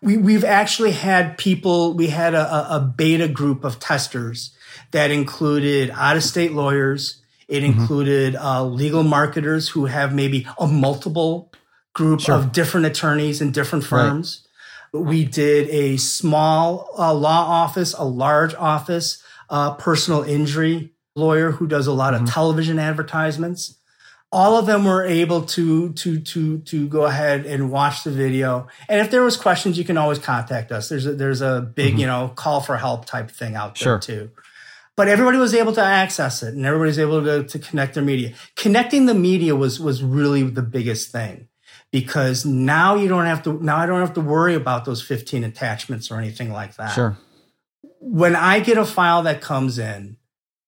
We, 0.02 0.16
we've 0.16 0.44
actually 0.44 0.92
had 0.92 1.38
people, 1.38 1.94
we 1.94 2.08
had 2.08 2.34
a, 2.34 2.76
a 2.76 2.80
beta 2.80 3.28
group 3.28 3.64
of 3.64 3.78
testers 3.80 4.56
that 4.92 5.11
included 5.11 5.90
out 5.90 6.16
of 6.16 6.22
state 6.22 6.52
lawyers. 6.52 7.22
It 7.48 7.62
mm-hmm. 7.62 7.80
included 7.80 8.37
uh, 8.37 8.64
legal 8.64 9.02
marketers 9.02 9.70
who 9.70 9.87
have 9.87 10.14
maybe 10.14 10.46
a 10.58 10.66
multiple 10.66 11.52
group 11.94 12.20
sure. 12.20 12.37
of 12.37 12.52
different 12.52 12.87
attorneys 12.87 13.40
in 13.40 13.50
different 13.50 13.84
firms. 13.84 14.46
Right. 14.92 15.04
We 15.04 15.24
did 15.24 15.68
a 15.68 15.96
small 15.96 16.88
uh, 16.96 17.12
law 17.12 17.44
office, 17.46 17.92
a 17.94 18.04
large 18.04 18.54
office, 18.54 19.22
uh, 19.50 19.74
personal 19.74 20.22
injury 20.22 20.92
lawyer 21.14 21.50
who 21.52 21.66
does 21.66 21.87
a 21.87 21.92
lot 21.92 22.14
mm-hmm. 22.14 22.24
of 22.24 22.30
television 22.30 22.78
advertisements 22.78 23.77
all 24.30 24.58
of 24.58 24.66
them 24.66 24.84
were 24.84 25.04
able 25.04 25.42
to 25.42 25.92
to 25.94 26.20
to 26.20 26.58
to 26.60 26.88
go 26.88 27.04
ahead 27.04 27.46
and 27.46 27.70
watch 27.70 28.04
the 28.04 28.10
video. 28.10 28.68
And 28.88 29.00
if 29.00 29.10
there 29.10 29.22
was 29.22 29.36
questions 29.36 29.78
you 29.78 29.84
can 29.84 29.96
always 29.96 30.18
contact 30.18 30.70
us. 30.70 30.88
There's 30.88 31.06
a 31.06 31.14
there's 31.14 31.40
a 31.40 31.60
big 31.60 31.92
mm-hmm. 31.92 32.00
you 32.00 32.06
know 32.06 32.32
call 32.34 32.60
for 32.60 32.76
help 32.76 33.06
type 33.06 33.30
thing 33.30 33.54
out 33.54 33.74
there 33.74 33.84
sure. 33.84 33.98
too. 33.98 34.30
But 34.96 35.08
everybody 35.08 35.38
was 35.38 35.54
able 35.54 35.72
to 35.74 35.82
access 35.82 36.42
it 36.42 36.54
and 36.54 36.66
everybody 36.66 36.88
was 36.88 36.98
able 36.98 37.22
to, 37.22 37.44
to 37.44 37.58
connect 37.60 37.94
their 37.94 38.02
media. 38.02 38.34
Connecting 38.56 39.06
the 39.06 39.14
media 39.14 39.54
was 39.54 39.80
was 39.80 40.02
really 40.02 40.42
the 40.42 40.62
biggest 40.62 41.10
thing 41.10 41.48
because 41.90 42.44
now 42.44 42.96
you 42.96 43.08
don't 43.08 43.24
have 43.24 43.42
to 43.44 43.52
now 43.64 43.78
i 43.78 43.86
don't 43.86 44.00
have 44.00 44.12
to 44.14 44.20
worry 44.20 44.54
about 44.54 44.84
those 44.84 45.00
15 45.02 45.44
attachments 45.44 46.10
or 46.10 46.18
anything 46.18 46.52
like 46.52 46.76
that. 46.76 46.92
Sure. 46.92 47.16
When 48.00 48.36
i 48.36 48.60
get 48.60 48.76
a 48.76 48.84
file 48.84 49.22
that 49.22 49.40
comes 49.40 49.78
in 49.78 50.18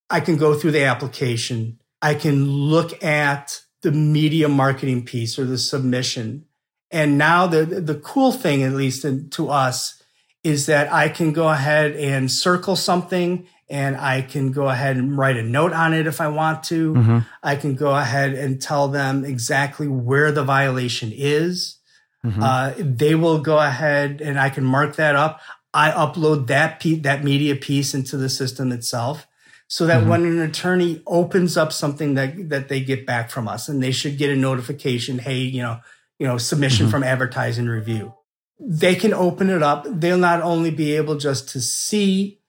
i 0.09 0.21
can 0.21 0.37
go 0.37 0.55
through 0.55 0.71
the 0.71 0.85
application 0.85 1.80
I 2.03 2.15
can 2.15 2.47
look 2.51 3.03
at 3.03 3.61
the 3.83 3.93
media 3.93 4.49
marketing 4.49 5.05
piece 5.05 5.39
or 5.39 5.45
the 5.45 5.59
submission. 5.59 6.47
And 6.91 7.19
now 7.19 7.47
the, 7.47 7.65
the 7.65 7.95
cool 7.95 8.33
thing, 8.33 8.63
at 8.63 8.73
least 8.73 9.07
to 9.31 9.49
us, 9.49 10.03
is 10.43 10.67
that 10.67 10.93
I 10.93 11.09
can 11.09 11.33
go 11.33 11.49
ahead 11.49 11.93
and 11.93 12.31
circle 12.31 12.77
something 12.77 13.47
and 13.69 13.97
I 13.97 14.23
can 14.23 14.51
go 14.51 14.69
ahead 14.69 14.97
and 14.97 15.17
write 15.17 15.37
a 15.37 15.43
note 15.43 15.73
on 15.73 15.95
it 15.95 16.07
if 16.07 16.21
I 16.21 16.29
want 16.29 16.65
to. 16.65 16.95
Mm-hmm. 16.95 17.19
I 17.43 17.57
can 17.57 17.77
go 17.77 17.95
ahead 17.95 18.35
and 18.35 18.61
tell 18.61 18.89
them 18.89 19.25
exactly 19.25 19.87
where 19.87 20.33
the 20.33 20.43
violation 20.43 21.13
is. 21.15 21.77
Mm-hmm. 22.25 22.43
Uh, 22.43 22.73
they 22.79 23.15
will 23.15 23.39
go 23.39 23.59
ahead 23.59 24.21
and 24.21 24.41
I 24.41 24.51
can 24.51 24.65
mark 24.65 24.97
that 24.97 25.15
up. 25.15 25.41
I 25.73 25.93
upload 25.93 26.49
that 26.49 26.81
pe- 26.81 26.99
that 27.01 27.23
media 27.23 27.55
piece 27.55 27.95
into 27.95 28.17
the 28.17 28.29
system 28.29 28.73
itself 28.73 29.27
so 29.71 29.87
that 29.87 30.01
mm-hmm. 30.01 30.11
when 30.11 30.25
an 30.25 30.41
attorney 30.41 31.01
opens 31.07 31.57
up 31.57 31.73
something 31.73 32.15
that 32.15 32.51
that 32.51 32.69
they 32.69 32.81
get 32.81 33.07
back 33.07 33.31
from 33.31 33.47
us 33.47 33.69
and 33.69 33.81
they 33.81 33.93
should 33.93 34.19
get 34.19 34.29
a 34.29 34.37
notification 34.37 35.19
hey 35.19 35.39
you 35.39 35.63
know 35.63 35.81
you 36.19 36.27
know 36.27 36.37
submission 36.37 36.87
mm-hmm. 36.87 36.91
from 36.91 37.05
advertising 37.05 37.67
review 37.67 38.13
they 38.59 38.95
can 38.95 39.15
open 39.15 39.49
it 39.49 39.63
up 39.63 39.87
they'll 39.89 40.19
not 40.19 40.43
only 40.43 40.71
be 40.71 40.95
able 40.95 41.17
just 41.17 41.49
to 41.49 41.61
see 41.61 42.41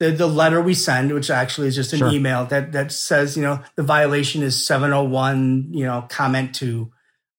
the, 0.00 0.10
the 0.10 0.26
letter 0.26 0.60
we 0.60 0.74
send 0.74 1.12
which 1.12 1.30
actually 1.30 1.68
is 1.68 1.76
just 1.76 1.92
an 1.92 2.00
sure. 2.00 2.12
email 2.12 2.46
that 2.46 2.72
that 2.72 2.90
says 2.90 3.36
you 3.36 3.42
know 3.42 3.62
the 3.76 3.82
violation 3.82 4.42
is 4.42 4.66
701 4.66 5.68
you 5.72 5.84
know 5.84 6.06
comment 6.08 6.54
to 6.56 6.90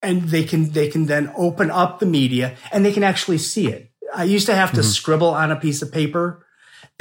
and 0.04 0.22
they 0.22 0.44
can 0.44 0.70
they 0.72 0.88
can 0.88 1.08
then 1.08 1.34
open 1.36 1.72
up 1.72 2.00
the 2.00 2.06
media 2.06 2.56
and 2.72 2.86
they 2.86 2.94
can 2.94 3.04
actually 3.04 3.40
see 3.40 3.68
it 3.68 3.92
i 4.14 4.24
used 4.24 4.46
to 4.46 4.56
have 4.56 4.72
to 4.72 4.82
mm-hmm. 4.82 4.90
scribble 4.90 5.30
on 5.30 5.52
a 5.52 5.60
piece 5.60 5.82
of 5.82 5.92
paper 5.92 6.46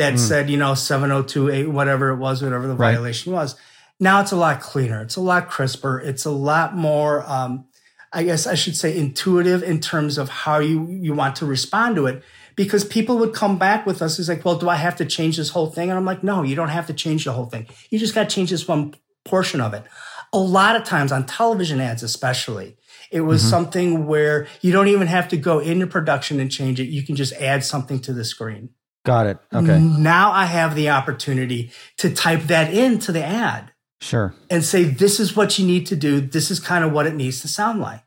that 0.00 0.14
mm. 0.14 0.18
said, 0.18 0.48
you 0.48 0.56
know, 0.56 0.74
7028, 0.74 1.68
whatever 1.68 2.08
it 2.08 2.16
was, 2.16 2.42
whatever 2.42 2.66
the 2.66 2.74
right. 2.74 2.94
violation 2.94 3.32
was. 3.32 3.54
Now 4.00 4.22
it's 4.22 4.32
a 4.32 4.36
lot 4.36 4.60
cleaner. 4.60 5.02
It's 5.02 5.16
a 5.16 5.20
lot 5.20 5.50
crisper. 5.50 6.00
It's 6.00 6.24
a 6.24 6.30
lot 6.30 6.74
more, 6.74 7.22
um, 7.30 7.66
I 8.12 8.22
guess 8.22 8.46
I 8.46 8.54
should 8.54 8.76
say 8.76 8.96
intuitive 8.96 9.62
in 9.62 9.78
terms 9.78 10.16
of 10.16 10.30
how 10.30 10.58
you, 10.58 10.86
you 10.88 11.12
want 11.12 11.36
to 11.36 11.46
respond 11.46 11.96
to 11.96 12.06
it. 12.06 12.22
Because 12.56 12.84
people 12.84 13.18
would 13.18 13.32
come 13.32 13.58
back 13.58 13.86
with 13.86 14.02
us. 14.02 14.18
It's 14.18 14.28
like, 14.28 14.44
well, 14.44 14.56
do 14.56 14.68
I 14.68 14.76
have 14.76 14.96
to 14.96 15.04
change 15.04 15.36
this 15.36 15.50
whole 15.50 15.68
thing? 15.68 15.88
And 15.88 15.98
I'm 15.98 16.04
like, 16.04 16.24
no, 16.24 16.42
you 16.42 16.56
don't 16.56 16.68
have 16.68 16.86
to 16.88 16.92
change 16.92 17.24
the 17.24 17.32
whole 17.32 17.46
thing. 17.46 17.68
You 17.90 17.98
just 17.98 18.14
got 18.14 18.28
to 18.28 18.34
change 18.34 18.50
this 18.50 18.66
one 18.66 18.94
portion 19.24 19.60
of 19.60 19.72
it. 19.72 19.84
A 20.32 20.38
lot 20.38 20.76
of 20.76 20.84
times 20.84 21.12
on 21.12 21.26
television 21.26 21.80
ads, 21.80 22.02
especially, 22.02 22.76
it 23.10 23.22
was 23.22 23.40
mm-hmm. 23.40 23.50
something 23.50 24.06
where 24.06 24.46
you 24.60 24.72
don't 24.72 24.88
even 24.88 25.06
have 25.06 25.28
to 25.28 25.36
go 25.36 25.58
into 25.58 25.86
production 25.86 26.40
and 26.40 26.50
change 26.50 26.80
it. 26.80 26.88
You 26.88 27.02
can 27.02 27.16
just 27.16 27.32
add 27.34 27.64
something 27.64 28.00
to 28.00 28.12
the 28.12 28.24
screen. 28.24 28.70
Got 29.04 29.26
it. 29.26 29.38
Okay. 29.52 29.78
Now 29.78 30.30
I 30.30 30.44
have 30.44 30.74
the 30.74 30.90
opportunity 30.90 31.72
to 31.98 32.14
type 32.14 32.42
that 32.42 32.72
into 32.72 33.12
the 33.12 33.24
ad. 33.24 33.72
Sure. 34.00 34.34
And 34.48 34.64
say, 34.64 34.84
this 34.84 35.20
is 35.20 35.36
what 35.36 35.58
you 35.58 35.66
need 35.66 35.86
to 35.86 35.96
do. 35.96 36.20
This 36.20 36.50
is 36.50 36.58
kind 36.60 36.84
of 36.84 36.92
what 36.92 37.06
it 37.06 37.14
needs 37.14 37.40
to 37.42 37.48
sound 37.48 37.80
like. 37.80 38.02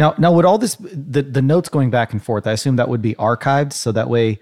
Now, 0.00 0.14
now, 0.16 0.32
would 0.32 0.46
all 0.46 0.56
this 0.56 0.76
the 0.76 1.20
the 1.20 1.42
notes 1.42 1.68
going 1.68 1.90
back 1.90 2.12
and 2.12 2.24
forth? 2.24 2.46
I 2.46 2.52
assume 2.52 2.76
that 2.76 2.88
would 2.88 3.02
be 3.02 3.14
archived, 3.16 3.74
so 3.74 3.92
that 3.92 4.08
way, 4.08 4.38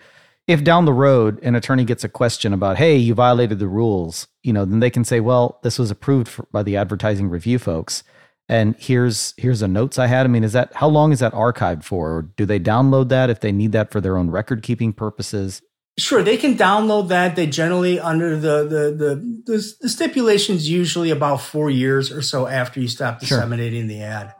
if 0.46 0.62
down 0.62 0.84
the 0.84 0.92
road 0.92 1.42
an 1.42 1.56
attorney 1.56 1.84
gets 1.84 2.04
a 2.04 2.08
question 2.08 2.52
about, 2.52 2.76
hey, 2.76 2.96
you 2.96 3.12
violated 3.12 3.58
the 3.58 3.66
rules, 3.66 4.28
you 4.44 4.52
know, 4.52 4.64
then 4.64 4.78
they 4.78 4.90
can 4.90 5.02
say, 5.02 5.18
well, 5.18 5.58
this 5.64 5.76
was 5.76 5.90
approved 5.90 6.28
for, 6.28 6.46
by 6.52 6.62
the 6.62 6.76
advertising 6.76 7.28
review 7.28 7.58
folks, 7.58 8.04
and 8.48 8.76
here's 8.78 9.34
here's 9.36 9.58
the 9.58 9.66
notes 9.66 9.98
I 9.98 10.06
had. 10.06 10.26
I 10.26 10.28
mean, 10.28 10.44
is 10.44 10.52
that 10.52 10.72
how 10.74 10.86
long 10.86 11.10
is 11.10 11.18
that 11.18 11.32
archived 11.32 11.82
for? 11.82 12.18
Or 12.18 12.22
do 12.22 12.46
they 12.46 12.60
download 12.60 13.08
that 13.08 13.28
if 13.28 13.40
they 13.40 13.50
need 13.50 13.72
that 13.72 13.90
for 13.90 14.00
their 14.00 14.16
own 14.16 14.30
record 14.30 14.62
keeping 14.62 14.92
purposes? 14.92 15.60
Sure, 15.98 16.22
they 16.22 16.36
can 16.36 16.56
download 16.56 17.08
that. 17.08 17.34
They 17.34 17.48
generally 17.48 17.98
under 17.98 18.38
the 18.38 18.62
the 18.62 18.94
the, 18.96 19.52
the, 19.52 19.74
the 19.80 19.88
stipulations 19.88 20.70
usually 20.70 21.10
about 21.10 21.40
four 21.40 21.70
years 21.70 22.12
or 22.12 22.22
so 22.22 22.46
after 22.46 22.78
you 22.78 22.86
stop 22.86 23.18
disseminating 23.18 23.88
sure. 23.88 23.88
the 23.88 24.02
ad. 24.02 24.34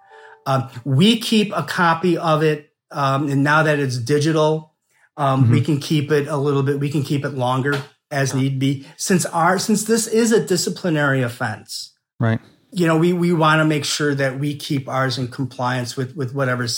Um, 0.47 0.71
we 0.85 1.19
keep 1.19 1.53
a 1.55 1.65
copy 1.65 2.17
of 2.17 2.45
it, 2.45 2.73
um, 2.93 3.29
and 3.29 3.43
now 3.43 3.65
that 3.65 3.81
it's 3.81 3.99
digital, 3.99 4.73
um, 5.17 5.43
mm-hmm. 5.43 5.53
we 5.53 5.61
can 5.61 5.81
keep 5.81 6.13
it 6.13 6.29
a 6.29 6.37
little 6.37 6.63
bit. 6.63 6.79
We 6.79 6.91
can 6.91 7.03
keep 7.03 7.25
it 7.25 7.31
longer 7.31 7.83
as 8.09 8.35
need 8.35 8.61
be. 8.61 8.87
Since 8.97 9.27
our 9.27 9.59
since 9.59 9.83
this 9.83 10.07
is 10.07 10.31
a 10.31 10.45
disciplinary 10.45 11.23
offense, 11.23 11.93
right? 12.21 12.39
You 12.71 12.87
know, 12.87 12.97
we 12.97 13.13
we 13.13 13.33
want 13.33 13.59
to 13.59 13.65
make 13.65 13.85
sure 13.85 14.15
that 14.15 14.39
we 14.39 14.55
keep 14.55 14.89
ours 14.89 15.19
in 15.19 15.27
compliance 15.27 15.97
with 15.97 16.15
with 16.15 16.37
whatever 16.37 16.69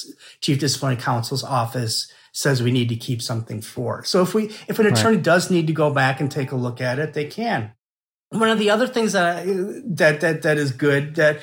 chief 0.40 0.58
disciplinary 0.58 1.02
counsel's 1.02 1.44
office 1.44 2.10
says 2.32 2.62
we 2.62 2.70
need 2.70 2.88
to 2.88 2.96
keep 2.96 3.20
something 3.22 3.60
for. 3.60 4.04
So 4.04 4.22
if 4.22 4.34
we 4.34 4.46
if 4.68 4.78
an 4.78 4.86
attorney 4.86 5.16
right. 5.16 5.24
does 5.24 5.50
need 5.50 5.66
to 5.66 5.72
go 5.72 5.92
back 5.92 6.20
and 6.20 6.30
take 6.30 6.52
a 6.52 6.56
look 6.56 6.80
at 6.80 6.98
it, 6.98 7.14
they 7.14 7.24
can. 7.24 7.72
One 8.30 8.48
of 8.48 8.58
the 8.58 8.70
other 8.70 8.86
things 8.86 9.12
that 9.12 9.44
that 9.96 10.20
that 10.20 10.42
that 10.42 10.56
is 10.56 10.72
good 10.72 11.16
that 11.16 11.40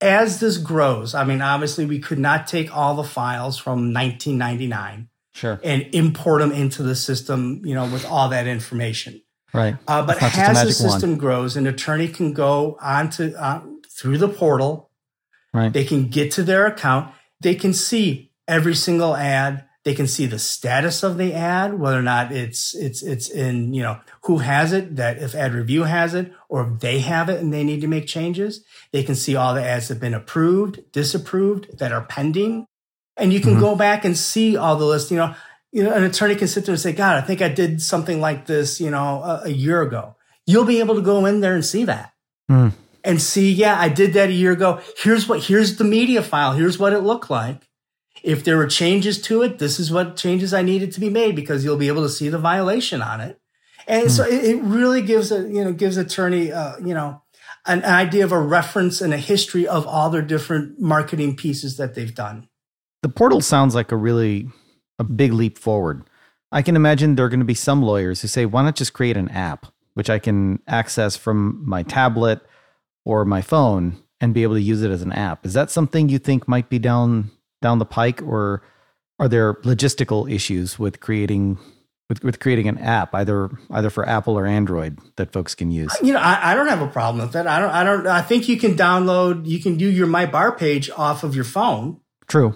as 0.00 0.40
this 0.40 0.58
grows, 0.58 1.14
I 1.14 1.24
mean, 1.24 1.40
obviously 1.40 1.86
we 1.86 1.98
could 1.98 2.18
not 2.18 2.46
take 2.46 2.74
all 2.76 2.94
the 2.94 3.04
files 3.04 3.58
from 3.58 3.92
1999 3.94 5.08
sure. 5.32 5.60
and 5.64 5.88
import 5.92 6.40
them 6.40 6.52
into 6.52 6.82
the 6.82 6.94
system, 6.94 7.62
you 7.64 7.74
know, 7.74 7.86
with 7.86 8.04
all 8.04 8.28
that 8.28 8.46
information. 8.46 9.22
Right. 9.54 9.76
Uh, 9.88 10.04
but 10.04 10.22
as 10.22 10.64
the 10.64 10.72
system 10.72 11.10
one. 11.10 11.18
grows, 11.18 11.56
an 11.56 11.66
attorney 11.66 12.08
can 12.08 12.32
go 12.32 12.76
onto 12.80 13.34
uh, 13.34 13.62
through 13.88 14.18
the 14.18 14.28
portal. 14.28 14.90
Right. 15.54 15.72
They 15.72 15.84
can 15.84 16.08
get 16.08 16.32
to 16.32 16.42
their 16.42 16.66
account. 16.66 17.14
They 17.40 17.54
can 17.54 17.72
see 17.72 18.32
every 18.46 18.74
single 18.74 19.16
ad 19.16 19.65
they 19.86 19.94
can 19.94 20.08
see 20.08 20.26
the 20.26 20.40
status 20.40 21.04
of 21.04 21.16
the 21.16 21.32
ad, 21.32 21.78
whether 21.78 21.96
or 21.96 22.02
not 22.02 22.32
it's 22.32 22.74
it's 22.74 23.04
it's 23.04 23.30
in 23.30 23.72
you 23.72 23.84
know 23.84 24.00
who 24.24 24.38
has 24.38 24.72
it. 24.72 24.96
That 24.96 25.18
if 25.18 25.32
ad 25.32 25.54
review 25.54 25.84
has 25.84 26.12
it, 26.12 26.32
or 26.48 26.66
if 26.66 26.80
they 26.80 26.98
have 26.98 27.28
it 27.28 27.40
and 27.40 27.54
they 27.54 27.62
need 27.62 27.82
to 27.82 27.86
make 27.86 28.08
changes, 28.08 28.64
they 28.90 29.04
can 29.04 29.14
see 29.14 29.36
all 29.36 29.54
the 29.54 29.62
ads 29.62 29.86
that 29.86 29.94
have 29.94 30.00
been 30.00 30.12
approved, 30.12 30.80
disapproved, 30.90 31.78
that 31.78 31.92
are 31.92 32.02
pending, 32.02 32.66
and 33.16 33.32
you 33.32 33.38
can 33.38 33.52
mm-hmm. 33.52 33.60
go 33.60 33.76
back 33.76 34.04
and 34.04 34.18
see 34.18 34.56
all 34.56 34.74
the 34.74 34.84
list. 34.84 35.12
You 35.12 35.18
know, 35.18 35.36
you 35.70 35.84
know, 35.84 35.92
an 35.92 36.02
attorney 36.02 36.34
can 36.34 36.48
sit 36.48 36.66
there 36.66 36.72
and 36.72 36.80
say, 36.80 36.92
"God, 36.92 37.22
I 37.22 37.24
think 37.24 37.40
I 37.40 37.48
did 37.48 37.80
something 37.80 38.20
like 38.20 38.46
this, 38.46 38.80
you 38.80 38.90
know, 38.90 39.22
a, 39.22 39.42
a 39.44 39.50
year 39.50 39.82
ago." 39.82 40.16
You'll 40.46 40.64
be 40.64 40.80
able 40.80 40.96
to 40.96 41.00
go 41.00 41.26
in 41.26 41.42
there 41.42 41.54
and 41.54 41.64
see 41.64 41.84
that. 41.84 42.12
Mm. 42.50 42.72
And 43.04 43.22
see, 43.22 43.52
yeah, 43.52 43.80
I 43.80 43.88
did 43.88 44.14
that 44.14 44.30
a 44.30 44.32
year 44.32 44.50
ago. 44.50 44.80
Here's 44.98 45.28
what, 45.28 45.44
here's 45.44 45.76
the 45.76 45.84
media 45.84 46.22
file. 46.22 46.54
Here's 46.54 46.76
what 46.76 46.92
it 46.92 47.00
looked 47.00 47.30
like 47.30 47.65
if 48.26 48.42
there 48.42 48.56
were 48.56 48.66
changes 48.66 49.22
to 49.22 49.42
it, 49.42 49.60
this 49.60 49.78
is 49.78 49.92
what 49.92 50.16
changes 50.16 50.52
I 50.52 50.62
needed 50.62 50.90
to 50.92 51.00
be 51.00 51.08
made 51.08 51.36
because 51.36 51.64
you'll 51.64 51.76
be 51.76 51.86
able 51.86 52.02
to 52.02 52.08
see 52.08 52.28
the 52.28 52.38
violation 52.38 53.00
on 53.00 53.20
it. 53.20 53.40
And 53.86 54.02
hmm. 54.02 54.08
so 54.08 54.24
it, 54.24 54.44
it, 54.44 54.62
really 54.62 55.00
gives 55.00 55.30
a, 55.30 55.42
you 55.42 55.62
know, 55.62 55.72
gives 55.72 55.96
attorney, 55.96 56.50
uh, 56.50 56.76
you 56.78 56.92
know, 56.92 57.22
an, 57.66 57.84
an 57.84 57.94
idea 57.94 58.24
of 58.24 58.32
a 58.32 58.40
reference 58.40 59.00
and 59.00 59.14
a 59.14 59.16
history 59.16 59.68
of 59.68 59.86
all 59.86 60.10
their 60.10 60.22
different 60.22 60.80
marketing 60.80 61.36
pieces 61.36 61.76
that 61.76 61.94
they've 61.94 62.14
done. 62.14 62.48
The 63.02 63.08
portal 63.08 63.40
sounds 63.40 63.76
like 63.76 63.92
a 63.92 63.96
really 63.96 64.48
a 64.98 65.04
big 65.04 65.32
leap 65.32 65.56
forward. 65.56 66.02
I 66.50 66.62
can 66.62 66.74
imagine 66.74 67.14
there 67.14 67.26
are 67.26 67.30
going 67.30 67.38
to 67.38 67.46
be 67.46 67.54
some 67.54 67.80
lawyers 67.80 68.22
who 68.22 68.28
say, 68.28 68.44
why 68.44 68.62
not 68.64 68.74
just 68.74 68.92
create 68.92 69.16
an 69.16 69.28
app 69.28 69.66
which 69.94 70.10
I 70.10 70.18
can 70.18 70.58
access 70.66 71.16
from 71.16 71.62
my 71.64 71.84
tablet 71.84 72.40
or 73.04 73.24
my 73.24 73.40
phone 73.40 74.02
and 74.20 74.34
be 74.34 74.42
able 74.42 74.56
to 74.56 74.60
use 74.60 74.82
it 74.82 74.90
as 74.90 75.02
an 75.02 75.12
app? 75.12 75.46
Is 75.46 75.52
that 75.52 75.70
something 75.70 76.08
you 76.08 76.18
think 76.18 76.48
might 76.48 76.68
be 76.68 76.80
down 76.80 77.30
down 77.66 77.80
the 77.80 77.84
pike, 77.84 78.22
or 78.22 78.62
are 79.18 79.28
there 79.28 79.54
logistical 79.64 80.30
issues 80.30 80.78
with 80.78 81.00
creating 81.00 81.58
with, 82.08 82.22
with 82.22 82.38
creating 82.38 82.68
an 82.68 82.78
app 82.78 83.12
either 83.12 83.50
either 83.70 83.90
for 83.90 84.08
Apple 84.08 84.38
or 84.38 84.46
Android 84.46 85.00
that 85.16 85.32
folks 85.32 85.56
can 85.56 85.72
use? 85.72 85.92
You 86.00 86.12
know, 86.12 86.20
I, 86.20 86.52
I 86.52 86.54
don't 86.54 86.68
have 86.68 86.80
a 86.80 86.86
problem 86.86 87.24
with 87.24 87.32
that. 87.32 87.48
I 87.48 87.58
don't. 87.58 87.70
I 87.70 87.82
don't. 87.82 88.06
I 88.06 88.22
think 88.22 88.48
you 88.48 88.56
can 88.56 88.76
download. 88.76 89.46
You 89.46 89.60
can 89.60 89.76
do 89.76 89.90
your 89.90 90.06
My 90.06 90.26
Bar 90.26 90.52
page 90.56 90.88
off 90.96 91.24
of 91.24 91.34
your 91.34 91.44
phone. 91.44 92.00
True. 92.28 92.54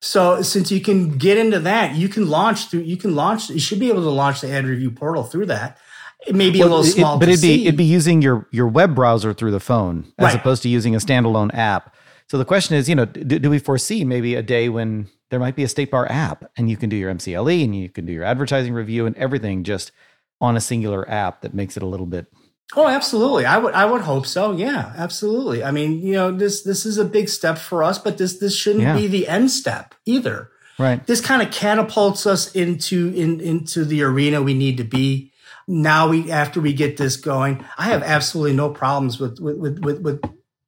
So 0.00 0.42
since 0.42 0.70
you 0.70 0.80
can 0.80 1.16
get 1.18 1.38
into 1.38 1.58
that, 1.60 1.96
you 1.96 2.08
can 2.08 2.28
launch 2.28 2.70
through. 2.70 2.82
You 2.82 2.96
can 2.96 3.16
launch. 3.16 3.50
You 3.50 3.58
should 3.58 3.80
be 3.80 3.88
able 3.88 4.02
to 4.02 4.10
launch 4.10 4.42
the 4.42 4.50
ad 4.52 4.64
review 4.64 4.92
portal 4.92 5.24
through 5.24 5.46
that. 5.46 5.78
It 6.24 6.36
may 6.36 6.50
be 6.50 6.60
well, 6.60 6.68
a 6.68 6.70
little 6.70 6.84
small, 6.84 7.16
it, 7.16 7.20
but 7.20 7.28
it'd 7.28 7.40
see. 7.40 7.56
be 7.56 7.62
it'd 7.66 7.76
be 7.76 7.84
using 7.84 8.22
your 8.22 8.46
your 8.52 8.68
web 8.68 8.94
browser 8.94 9.34
through 9.34 9.50
the 9.50 9.60
phone 9.60 10.12
as 10.18 10.26
right. 10.26 10.36
opposed 10.36 10.62
to 10.62 10.68
using 10.68 10.94
a 10.94 10.98
standalone 10.98 11.52
app. 11.52 11.96
So 12.32 12.38
the 12.38 12.46
question 12.46 12.76
is, 12.76 12.88
you 12.88 12.94
know, 12.94 13.04
do, 13.04 13.38
do 13.38 13.50
we 13.50 13.58
foresee 13.58 14.06
maybe 14.06 14.36
a 14.36 14.42
day 14.42 14.70
when 14.70 15.06
there 15.28 15.38
might 15.38 15.54
be 15.54 15.64
a 15.64 15.68
state 15.68 15.90
bar 15.90 16.10
app 16.10 16.50
and 16.56 16.70
you 16.70 16.78
can 16.78 16.88
do 16.88 16.96
your 16.96 17.12
MCLE 17.12 17.62
and 17.62 17.76
you 17.76 17.90
can 17.90 18.06
do 18.06 18.12
your 18.14 18.24
advertising 18.24 18.72
review 18.72 19.04
and 19.04 19.14
everything 19.18 19.64
just 19.64 19.92
on 20.40 20.56
a 20.56 20.60
singular 20.62 21.06
app 21.10 21.42
that 21.42 21.52
makes 21.52 21.76
it 21.76 21.82
a 21.82 21.86
little 21.86 22.06
bit 22.06 22.32
Oh, 22.74 22.88
absolutely. 22.88 23.44
I 23.44 23.58
would 23.58 23.74
I 23.74 23.84
would 23.84 24.00
hope 24.00 24.24
so. 24.24 24.52
Yeah, 24.52 24.94
absolutely. 24.96 25.62
I 25.62 25.72
mean, 25.72 26.00
you 26.00 26.14
know, 26.14 26.32
this 26.32 26.62
this 26.62 26.86
is 26.86 26.96
a 26.96 27.04
big 27.04 27.28
step 27.28 27.58
for 27.58 27.82
us, 27.82 27.98
but 27.98 28.16
this 28.16 28.38
this 28.38 28.56
shouldn't 28.56 28.84
yeah. 28.84 28.96
be 28.96 29.08
the 29.08 29.28
end 29.28 29.50
step 29.50 29.94
either. 30.06 30.48
Right. 30.78 31.06
This 31.06 31.20
kind 31.20 31.42
of 31.42 31.52
catapults 31.52 32.26
us 32.26 32.50
into 32.52 33.12
in 33.14 33.42
into 33.42 33.84
the 33.84 34.02
arena 34.02 34.40
we 34.40 34.54
need 34.54 34.78
to 34.78 34.84
be. 34.84 35.32
Now 35.68 36.08
we 36.08 36.30
after 36.30 36.62
we 36.62 36.72
get 36.72 36.96
this 36.96 37.18
going, 37.18 37.62
I 37.76 37.88
have 37.88 38.02
absolutely 38.02 38.56
no 38.56 38.70
problems 38.70 39.20
with 39.20 39.38
with 39.38 39.80
with, 39.80 40.00
with 40.00 40.22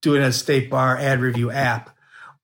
doing 0.05 0.23
a 0.23 0.31
state 0.31 0.71
bar 0.71 0.97
ad 0.97 1.21
review 1.21 1.51
app. 1.51 1.91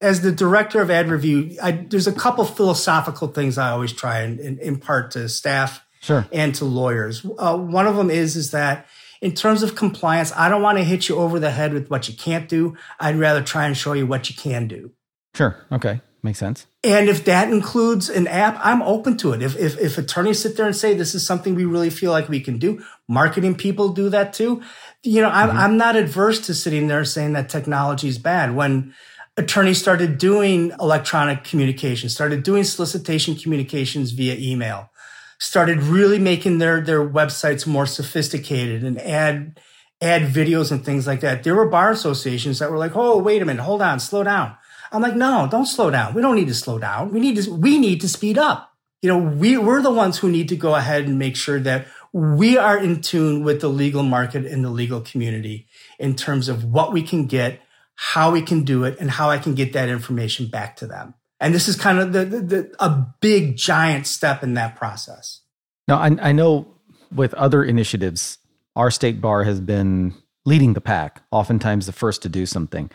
As 0.01 0.23
the 0.23 0.33
director 0.33 0.81
of 0.81 0.91
ad 0.91 1.09
review, 1.11 1.57
I, 1.63 1.73
there's 1.73 2.07
a 2.07 2.13
couple 2.13 2.45
philosophical 2.45 3.29
things 3.29 3.59
I 3.59 3.71
always 3.71 3.93
try 3.93 4.21
and, 4.21 4.41
and 4.41 4.59
impart 4.59 5.11
to 5.13 5.29
staff 5.29 5.85
sure. 6.01 6.27
and 6.33 6.55
to 6.55 6.65
lawyers. 6.65 7.25
Uh, 7.39 7.57
one 7.59 7.87
of 7.87 7.97
them 7.97 8.11
is 8.11 8.35
is 8.35 8.51
that 8.53 8.87
in 9.21 9.33
terms 9.33 9.63
of 9.63 9.77
compliance, 9.77 10.33
I 10.35 10.49
don't 10.49 10.63
want 10.63 10.79
to 10.79 10.85
hit 10.85 11.09
you 11.09 11.17
over 11.17 11.39
the 11.39 11.51
head 11.51 11.75
with 11.75 11.91
what 11.91 12.09
you 12.09 12.15
can't 12.15 12.49
do. 12.49 12.77
I'd 12.99 13.17
rather 13.17 13.43
try 13.43 13.67
and 13.67 13.77
show 13.77 13.93
you 13.93 14.07
what 14.07 14.31
you 14.31 14.35
can 14.35 14.67
do. 14.67 14.93
Sure. 15.35 15.55
Okay. 15.71 16.01
Makes 16.23 16.39
sense. 16.39 16.67
And 16.85 17.09
if 17.09 17.25
that 17.25 17.51
includes 17.51 18.11
an 18.11 18.27
app, 18.27 18.61
I'm 18.63 18.83
open 18.83 19.17
to 19.19 19.33
it. 19.33 19.43
If, 19.43 19.57
if, 19.57 19.79
if 19.79 19.97
attorneys 19.97 20.41
sit 20.41 20.57
there 20.57 20.67
and 20.67 20.77
say 20.77 20.93
this 20.93 21.15
is 21.15 21.27
something 21.27 21.55
we 21.55 21.65
really 21.65 21.89
feel 21.89 22.11
like 22.11 22.29
we 22.29 22.41
can 22.41 22.59
do, 22.59 22.85
marketing 23.09 23.55
people 23.55 23.89
do 23.89 24.11
that 24.11 24.35
too. 24.35 24.63
You 25.03 25.23
know, 25.23 25.31
I'm, 25.31 25.49
mm-hmm. 25.49 25.59
I'm 25.59 25.77
not 25.79 25.97
adverse 25.97 26.41
to 26.47 26.55
sitting 26.55 26.89
there 26.89 27.07
saying 27.07 27.33
that 27.33 27.49
technology 27.49 28.09
is 28.09 28.19
bad. 28.19 28.55
When 28.55 28.95
attorneys 29.39 29.81
started 29.81 30.19
doing 30.19 30.73
electronic 30.79 31.43
communication, 31.43 32.11
started 32.11 32.43
doing 32.43 32.65
solicitation 32.65 33.35
communications 33.35 34.11
via 34.13 34.35
email, 34.37 34.91
started 35.39 35.83
really 35.83 36.19
making 36.19 36.59
their 36.59 36.83
their 36.83 37.09
websites 37.09 37.67
more 37.67 37.87
sophisticated 37.87 38.85
and 38.85 39.01
add 39.01 39.59
add 40.03 40.23
videos 40.23 40.71
and 40.71 40.85
things 40.85 41.07
like 41.07 41.21
that. 41.21 41.45
There 41.45 41.55
were 41.55 41.69
bar 41.69 41.91
associations 41.91 42.59
that 42.59 42.71
were 42.71 42.79
like, 42.79 42.93
"Oh, 42.95 43.19
wait 43.19 43.41
a 43.41 43.47
minute, 43.47 43.63
hold 43.63 43.81
on, 43.81 44.01
slow 44.01 44.23
down." 44.23 44.57
I'm 44.93 45.03
like, 45.03 45.17
"No, 45.17 45.49
don't 45.51 45.67
slow 45.67 45.91
down. 45.91 46.15
We 46.15 46.23
don't 46.23 46.37
need 46.37 46.49
to 46.49 46.55
slow 46.55 46.79
down. 46.79 47.13
We 47.13 47.21
need 47.21 47.37
to 47.37 47.51
we 47.53 47.79
need 47.79 48.01
to 48.01 48.09
speed 48.09 48.39
up." 48.39 48.73
You 49.03 49.09
know, 49.09 49.19
we 49.19 49.57
we're 49.57 49.83
the 49.83 49.91
ones 49.91 50.19
who 50.19 50.31
need 50.31 50.49
to 50.51 50.57
go 50.57 50.75
ahead 50.75 51.05
and 51.05 51.19
make 51.19 51.37
sure 51.37 51.61
that 51.61 51.87
we 52.13 52.59
are 52.59 52.79
in 52.79 53.01
tune 53.01 53.45
with 53.45 53.61
the 53.61 53.69
legal 53.69 54.03
market 54.03 54.45
and 54.45 54.65
the 54.65 54.71
legal 54.71 55.01
community 55.01 55.69
in 55.99 56.17
terms 56.17 56.49
of 56.49 56.65
what 56.65 56.93
we 56.93 57.03
can 57.03 57.27
get, 57.27 57.61
how 57.95 58.33
we 58.33 58.43
can 58.43 58.65
do 58.65 58.85
it, 58.85 58.99
and 58.99 59.11
how 59.11 59.31
I 59.31 59.39
can 59.39 59.55
get 59.55 59.73
that 59.75 59.89
information 59.89 60.47
back 60.49 60.77
to 60.77 60.87
them. 60.87 61.15
And 61.39 61.55
this 61.55 61.69
is 61.69 61.77
kind 61.77 61.99
of 61.99 62.13
the, 62.13 62.25
the, 62.25 62.41
the, 62.41 62.75
a 62.81 63.07
big, 63.21 63.57
giant 63.57 64.07
step 64.07 64.43
in 64.43 64.55
that 64.55 64.77
process. 64.77 65.41
Now, 65.89 65.99
I, 65.99 66.17
I 66.21 66.33
know 66.33 66.69
with 67.15 67.33
other 67.35 67.65
initiatives, 67.65 68.39
our 68.77 68.91
state 68.91 69.21
bar 69.21 69.45
has 69.45 69.61
been 69.61 70.15
leading 70.45 70.75
the 70.75 70.81
pack, 70.81 71.23
oftentimes 71.31 71.87
the 71.87 71.93
first 71.93 72.23
to 72.23 72.29
do 72.29 72.45
something. 72.45 72.91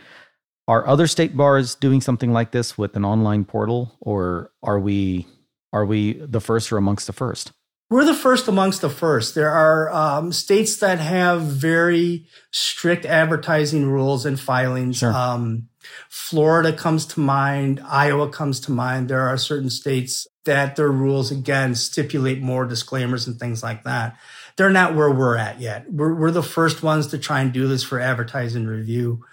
Are 0.68 0.88
other 0.88 1.06
state 1.08 1.38
bars 1.38 1.76
doing 1.76 2.02
something 2.02 2.34
like 2.34 2.52
this 2.52 2.78
with 2.78 2.96
an 2.96 3.06
online 3.06 3.46
portal, 3.46 3.96
or 4.00 4.52
are 4.64 4.80
we 4.80 5.28
are 5.72 5.86
we 5.86 6.14
the 6.14 6.42
first 6.42 6.72
or 6.72 6.78
amongst 6.78 7.08
the 7.08 7.14
first? 7.14 7.52
We're 7.90 8.06
the 8.06 8.16
first 8.16 8.48
amongst 8.48 8.82
the 8.82 8.90
first. 8.90 9.36
There 9.36 9.52
are 9.52 9.92
um, 9.92 10.32
states 10.32 10.78
that 10.78 10.98
have 11.00 11.42
very 11.44 12.26
strict 12.50 13.06
advertising 13.06 13.92
rules 13.92 14.26
and 14.26 14.40
filings. 14.40 14.98
Sure. 14.98 15.14
Um, 15.14 15.70
Florida 16.10 16.74
comes 16.74 17.06
to 17.08 17.20
mind. 17.20 17.80
Iowa 17.86 18.30
comes 18.30 18.60
to 18.62 18.72
mind. 18.72 19.08
There 19.08 19.22
are 19.22 19.38
certain 19.38 19.70
states 19.70 20.26
that 20.46 20.76
their 20.76 20.90
rules 20.90 21.30
again 21.30 21.76
stipulate 21.76 22.42
more 22.42 22.66
disclaimers 22.66 23.28
and 23.28 23.40
things 23.40 23.62
like 23.62 23.84
that. 23.84 24.18
They're 24.56 24.72
not 24.72 24.96
where 24.96 25.12
we're 25.12 25.38
at 25.38 25.60
yet. 25.60 25.92
We're, 25.92 26.16
we're 26.16 26.32
the 26.32 26.42
first 26.42 26.82
ones 26.82 27.08
to 27.08 27.20
try 27.20 27.42
and 27.42 27.54
do 27.54 27.68
this 27.68 27.84
for 27.84 28.00
advertising 28.00 28.66
review. 28.66 29.24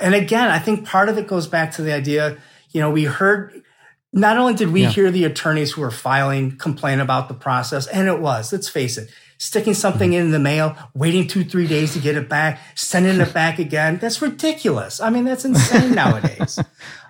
And 0.00 0.14
again, 0.14 0.50
I 0.50 0.58
think 0.58 0.86
part 0.86 1.08
of 1.08 1.18
it 1.18 1.26
goes 1.26 1.46
back 1.46 1.72
to 1.72 1.82
the 1.82 1.92
idea, 1.92 2.38
you 2.70 2.80
know, 2.80 2.90
we 2.90 3.04
heard 3.04 3.62
not 4.12 4.36
only 4.36 4.54
did 4.54 4.70
we 4.70 4.82
yeah. 4.82 4.90
hear 4.90 5.10
the 5.10 5.24
attorneys 5.24 5.72
who 5.72 5.80
were 5.80 5.90
filing 5.90 6.56
complain 6.58 7.00
about 7.00 7.28
the 7.28 7.34
process, 7.34 7.86
and 7.86 8.08
it 8.08 8.20
was, 8.20 8.52
let's 8.52 8.68
face 8.68 8.98
it, 8.98 9.10
sticking 9.38 9.74
something 9.74 10.10
mm-hmm. 10.10 10.20
in 10.20 10.30
the 10.30 10.38
mail, 10.38 10.76
waiting 10.94 11.26
two, 11.26 11.44
three 11.44 11.66
days 11.66 11.94
to 11.94 11.98
get 11.98 12.16
it 12.16 12.28
back, 12.28 12.60
sending 12.74 13.20
it 13.20 13.32
back 13.34 13.58
again. 13.58 13.98
That's 13.98 14.20
ridiculous. 14.20 15.00
I 15.00 15.10
mean, 15.10 15.24
that's 15.24 15.44
insane 15.44 15.94
nowadays. 15.94 16.58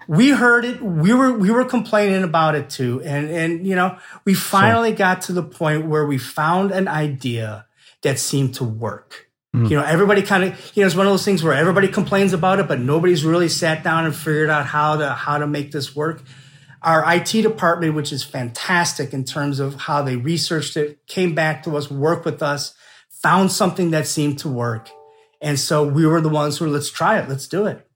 We 0.09 0.31
heard 0.31 0.65
it. 0.65 0.83
We 0.83 1.13
were, 1.13 1.33
we 1.33 1.51
were 1.51 1.65
complaining 1.65 2.23
about 2.23 2.55
it 2.55 2.71
too. 2.71 3.03
And, 3.05 3.31
and, 3.31 3.67
you 3.67 3.77
know, 3.77 3.99
we 4.25 4.35
finally 4.35 4.91
sure. 4.91 4.99
got 4.99 5.23
to 5.23 5.33
the 5.33 5.43
point 5.43 5.87
where 5.87 6.07
we 6.07 6.19
found 6.19 6.71
an 6.71 6.89
idea 6.89 7.67
that 8.03 8.19
seemed 8.19 8.55
to 8.57 8.65
work. 8.65 9.29
Mm. 9.55 9.71
You 9.71 9.77
know, 9.77 9.85
everybody 9.85 10.23
kind 10.23 10.45
of, 10.45 10.73
you 10.75 10.83
know, 10.83 10.87
it's 10.87 10.97
one 10.97 11.07
of 11.07 11.13
those 11.13 11.25
things 11.25 11.43
where 11.43 11.53
everybody 11.53 11.89
complains 11.89 12.33
about 12.33 12.59
it, 12.59 12.69
but 12.69 12.81
nobody's 12.81 13.25
really 13.25 13.49
sat 13.49 13.85
down 13.85 14.07
and 14.07 14.17
figured 14.17 14.51
out 14.51 14.67
how 14.67 14.97
to, 14.97 15.11
how 15.11 15.39
to 15.39 15.47
make 15.47 15.73
this 15.73 15.95
work. 15.95 16.23
Our 16.81 17.15
IT 17.15 17.31
department, 17.43 17.95
which 17.95 18.13
is 18.13 18.25
fantastic 18.25 19.13
in 19.13 19.25
terms 19.25 19.61
of 19.61 19.75
how 19.75 20.03
they 20.03 20.17
researched 20.17 20.77
it, 20.77 21.07
came 21.07 21.35
back 21.35 21.63
to 21.65 21.77
us, 21.77 21.91
worked 21.91 22.25
with 22.25 22.43
us, 22.43 22.75
found 23.09 23.53
something 23.53 23.91
that 23.91 24.07
seemed 24.07 24.39
to 24.41 24.49
work. 24.49 24.91
And 25.41 25.59
so 25.59 25.87
we 25.87 26.07
were 26.07 26.21
the 26.21 26.29
ones 26.29 26.59
who 26.59 26.65
were, 26.65 26.71
let's 26.71 26.91
try 26.91 27.19
it, 27.19 27.29
let's 27.29 27.47
do 27.47 27.67
it. 27.67 27.87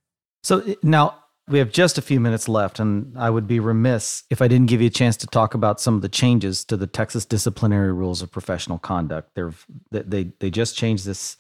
So 0.43 0.77
now 0.83 1.25
we 1.49 1.59
have 1.59 1.73
just 1.73 1.97
a 1.97 2.03
few 2.03 2.21
minutes 2.21 2.49
left, 2.49 2.81
and 2.81 3.17
I 3.17 3.31
would 3.31 3.47
be 3.47 3.61
remiss 3.61 4.25
if 4.31 4.43
I 4.43 4.49
didn't 4.49 4.67
give 4.67 4.81
you 4.81 4.89
a 4.89 4.91
chance 4.91 5.17
to 5.19 5.27
talk 5.27 5.55
about 5.55 5.81
some 5.81 5.95
of 5.95 6.03
the 6.03 6.09
changes 6.09 6.65
to 6.67 6.77
the 6.77 6.87
Texas 6.87 7.25
disciplinary 7.25 7.93
rules 7.93 8.21
of 8.21 8.31
professional 8.31 8.79
conduct. 8.79 9.35
They're, 9.35 9.55
they 9.91 10.33
they 10.39 10.51
just 10.51 10.77
changed 10.77 11.05
this 11.05 11.37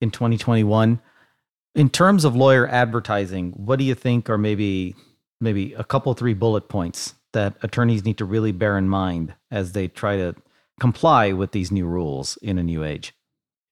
in 0.00 0.10
2021. 0.10 1.00
In 1.74 1.90
terms 1.90 2.24
of 2.24 2.36
lawyer 2.36 2.68
advertising, 2.68 3.52
what 3.52 3.78
do 3.78 3.84
you 3.84 3.94
think 3.94 4.30
are 4.30 4.38
maybe 4.38 4.94
maybe 5.40 5.74
a 5.74 5.84
couple 5.84 6.14
three 6.14 6.34
bullet 6.34 6.68
points 6.68 7.14
that 7.32 7.54
attorneys 7.62 8.04
need 8.04 8.18
to 8.18 8.24
really 8.24 8.52
bear 8.52 8.78
in 8.78 8.88
mind 8.88 9.34
as 9.50 9.72
they 9.72 9.88
try 9.88 10.16
to 10.16 10.34
comply 10.80 11.32
with 11.32 11.52
these 11.52 11.70
new 11.70 11.86
rules 11.86 12.38
in 12.42 12.58
a 12.58 12.62
new 12.62 12.84
age? 12.84 13.12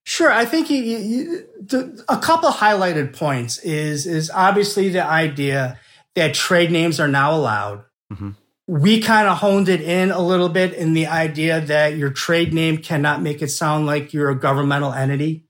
Sure, 0.05 0.31
I 0.31 0.43
think 0.43 0.69
you, 0.69 0.83
you, 0.83 1.47
the, 1.61 2.03
a 2.09 2.17
couple 2.17 2.49
highlighted 2.49 3.15
points 3.15 3.57
is 3.59 4.05
is 4.05 4.29
obviously 4.29 4.89
the 4.89 5.03
idea 5.03 5.79
that 6.15 6.33
trade 6.33 6.71
names 6.71 6.99
are 6.99 7.07
now 7.07 7.33
allowed. 7.33 7.85
Mm-hmm. 8.11 8.31
We 8.67 9.01
kind 9.01 9.27
of 9.27 9.37
honed 9.37 9.69
it 9.69 9.81
in 9.81 10.11
a 10.11 10.21
little 10.21 10.49
bit 10.49 10.73
in 10.73 10.93
the 10.93 11.07
idea 11.07 11.61
that 11.61 11.97
your 11.97 12.09
trade 12.09 12.53
name 12.53 12.77
cannot 12.77 13.21
make 13.21 13.41
it 13.41 13.49
sound 13.49 13.85
like 13.85 14.13
you're 14.13 14.29
a 14.29 14.39
governmental 14.39 14.93
entity 14.93 15.45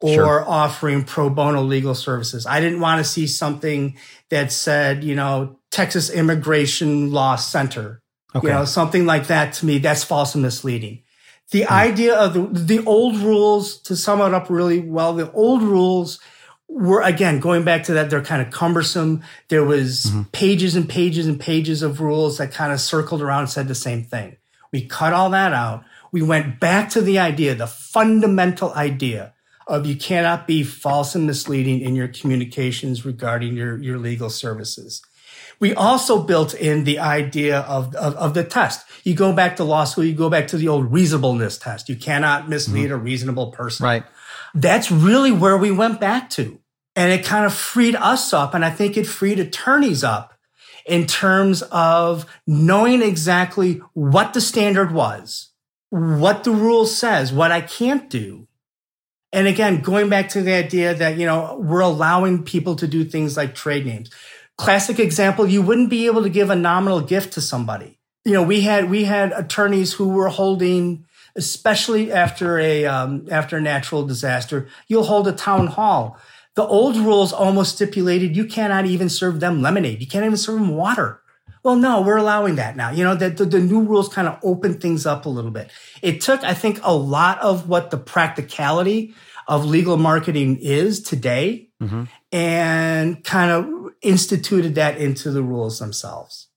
or 0.00 0.14
sure. 0.14 0.48
offering 0.48 1.04
pro 1.04 1.28
bono 1.28 1.62
legal 1.62 1.94
services. 1.94 2.46
I 2.46 2.60
didn't 2.60 2.80
want 2.80 3.04
to 3.04 3.10
see 3.10 3.26
something 3.26 3.96
that 4.30 4.52
said, 4.52 5.02
you 5.02 5.14
know, 5.14 5.58
Texas 5.70 6.08
Immigration 6.10 7.10
Law 7.10 7.36
Center, 7.36 8.00
okay. 8.34 8.46
you 8.46 8.52
know, 8.52 8.64
something 8.64 9.06
like 9.06 9.26
that 9.26 9.54
to 9.54 9.66
me, 9.66 9.78
that's 9.78 10.04
false 10.04 10.34
and 10.34 10.42
misleading. 10.42 11.02
The 11.50 11.62
mm. 11.62 11.70
idea 11.70 12.14
of 12.14 12.34
the, 12.34 12.76
the 12.76 12.84
old 12.84 13.16
rules, 13.16 13.80
to 13.82 13.96
sum 13.96 14.20
it 14.20 14.34
up 14.34 14.50
really 14.50 14.80
well, 14.80 15.14
the 15.14 15.32
old 15.32 15.62
rules 15.62 16.20
were 16.68 17.00
again 17.02 17.40
going 17.40 17.64
back 17.64 17.84
to 17.84 17.94
that 17.94 18.10
they're 18.10 18.22
kind 18.22 18.42
of 18.42 18.52
cumbersome 18.52 19.22
there 19.48 19.64
was 19.64 20.04
mm-hmm. 20.04 20.22
pages 20.32 20.76
and 20.76 20.86
pages 20.86 21.26
and 21.26 21.40
pages 21.40 21.82
of 21.82 22.00
rules 22.00 22.36
that 22.36 22.52
kind 22.52 22.72
of 22.72 22.80
circled 22.80 23.22
around 23.22 23.40
and 23.40 23.50
said 23.50 23.66
the 23.68 23.74
same 23.74 24.04
thing 24.04 24.36
we 24.70 24.86
cut 24.86 25.14
all 25.14 25.30
that 25.30 25.54
out 25.54 25.82
we 26.12 26.20
went 26.20 26.60
back 26.60 26.90
to 26.90 27.00
the 27.00 27.18
idea 27.18 27.54
the 27.54 27.66
fundamental 27.66 28.72
idea 28.74 29.32
of 29.68 29.86
you 29.86 29.94
cannot 29.94 30.46
be 30.46 30.64
false 30.64 31.14
and 31.14 31.26
misleading 31.26 31.80
in 31.80 31.94
your 31.94 32.08
communications 32.08 33.04
regarding 33.04 33.54
your, 33.56 33.76
your 33.78 33.98
legal 33.98 34.30
services. 34.30 35.02
We 35.60 35.74
also 35.74 36.22
built 36.22 36.54
in 36.54 36.84
the 36.84 36.98
idea 36.98 37.60
of, 37.60 37.94
of, 37.94 38.14
of, 38.14 38.34
the 38.34 38.44
test. 38.44 38.86
You 39.04 39.14
go 39.14 39.32
back 39.32 39.56
to 39.56 39.64
law 39.64 39.84
school, 39.84 40.04
you 40.04 40.14
go 40.14 40.30
back 40.30 40.48
to 40.48 40.56
the 40.56 40.68
old 40.68 40.90
reasonableness 40.92 41.58
test. 41.58 41.88
You 41.88 41.96
cannot 41.96 42.48
mislead 42.48 42.86
mm-hmm. 42.86 42.94
a 42.94 42.96
reasonable 42.98 43.50
person. 43.50 43.84
Right. 43.84 44.04
That's 44.54 44.90
really 44.90 45.32
where 45.32 45.58
we 45.58 45.70
went 45.70 46.00
back 46.00 46.30
to. 46.30 46.60
And 46.96 47.12
it 47.12 47.24
kind 47.24 47.44
of 47.44 47.52
freed 47.52 47.96
us 47.96 48.32
up. 48.32 48.54
And 48.54 48.64
I 48.64 48.70
think 48.70 48.96
it 48.96 49.06
freed 49.06 49.38
attorneys 49.38 50.02
up 50.02 50.34
in 50.86 51.06
terms 51.06 51.62
of 51.62 52.24
knowing 52.46 53.02
exactly 53.02 53.74
what 53.92 54.32
the 54.32 54.40
standard 54.40 54.92
was, 54.92 55.50
what 55.90 56.44
the 56.44 56.50
rule 56.50 56.86
says, 56.86 57.32
what 57.32 57.52
I 57.52 57.60
can't 57.60 58.08
do, 58.08 58.48
and 59.32 59.46
again, 59.46 59.80
going 59.80 60.08
back 60.08 60.30
to 60.30 60.42
the 60.42 60.54
idea 60.54 60.94
that, 60.94 61.18
you 61.18 61.26
know, 61.26 61.58
we're 61.60 61.80
allowing 61.80 62.44
people 62.44 62.76
to 62.76 62.86
do 62.86 63.04
things 63.04 63.36
like 63.36 63.54
trade 63.54 63.84
names. 63.84 64.10
classic 64.56 64.98
example, 64.98 65.46
you 65.46 65.62
wouldn't 65.62 65.90
be 65.90 66.06
able 66.06 66.22
to 66.22 66.30
give 66.30 66.50
a 66.50 66.56
nominal 66.56 67.00
gift 67.00 67.34
to 67.34 67.40
somebody. 67.40 67.98
You 68.24 68.32
know, 68.32 68.42
we 68.42 68.62
had 68.62 68.90
we 68.90 69.04
had 69.04 69.32
attorneys 69.32 69.92
who 69.92 70.08
were 70.08 70.28
holding, 70.28 71.06
especially 71.36 72.10
after 72.12 72.58
a 72.58 72.84
um, 72.86 73.26
after 73.30 73.56
a 73.56 73.60
natural 73.60 74.06
disaster, 74.06 74.68
you'll 74.88 75.04
hold 75.04 75.28
a 75.28 75.32
town 75.32 75.68
hall. 75.68 76.18
The 76.56 76.66
old 76.66 76.96
rules 76.96 77.32
almost 77.32 77.76
stipulated 77.76 78.36
you 78.36 78.44
cannot 78.44 78.86
even 78.86 79.08
serve 79.08 79.40
them 79.40 79.62
lemonade. 79.62 80.00
You 80.00 80.08
can't 80.08 80.24
even 80.24 80.36
serve 80.36 80.56
them 80.56 80.76
water. 80.76 81.22
Well, 81.68 81.76
no, 81.76 82.00
we're 82.00 82.16
allowing 82.16 82.54
that 82.54 82.76
now. 82.76 82.90
You 82.92 83.04
know, 83.04 83.14
that 83.16 83.36
the, 83.36 83.44
the 83.44 83.60
new 83.60 83.82
rules 83.82 84.08
kind 84.08 84.26
of 84.26 84.38
open 84.42 84.80
things 84.80 85.04
up 85.04 85.26
a 85.26 85.28
little 85.28 85.50
bit. 85.50 85.70
It 86.00 86.22
took, 86.22 86.42
I 86.42 86.54
think, 86.54 86.80
a 86.82 86.94
lot 86.94 87.38
of 87.40 87.68
what 87.68 87.90
the 87.90 87.98
practicality 87.98 89.12
of 89.46 89.66
legal 89.66 89.98
marketing 89.98 90.60
is 90.62 91.02
today 91.02 91.68
mm-hmm. 91.78 92.04
and 92.32 93.22
kind 93.22 93.50
of 93.50 93.92
instituted 94.00 94.76
that 94.76 94.96
into 94.96 95.30
the 95.30 95.42
rules 95.42 95.78
themselves. 95.78 96.48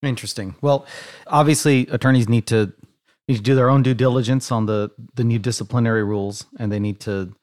Interesting. 0.00 0.54
Well, 0.62 0.86
obviously, 1.26 1.88
attorneys 1.88 2.28
need 2.28 2.46
to 2.46 2.72
need 3.26 3.38
to 3.38 3.42
do 3.42 3.56
their 3.56 3.68
own 3.68 3.82
due 3.82 3.94
diligence 3.94 4.52
on 4.52 4.66
the 4.66 4.92
the 5.16 5.24
new 5.24 5.40
disciplinary 5.40 6.04
rules, 6.04 6.46
and 6.60 6.70
they 6.70 6.78
need 6.78 7.00
to 7.00 7.34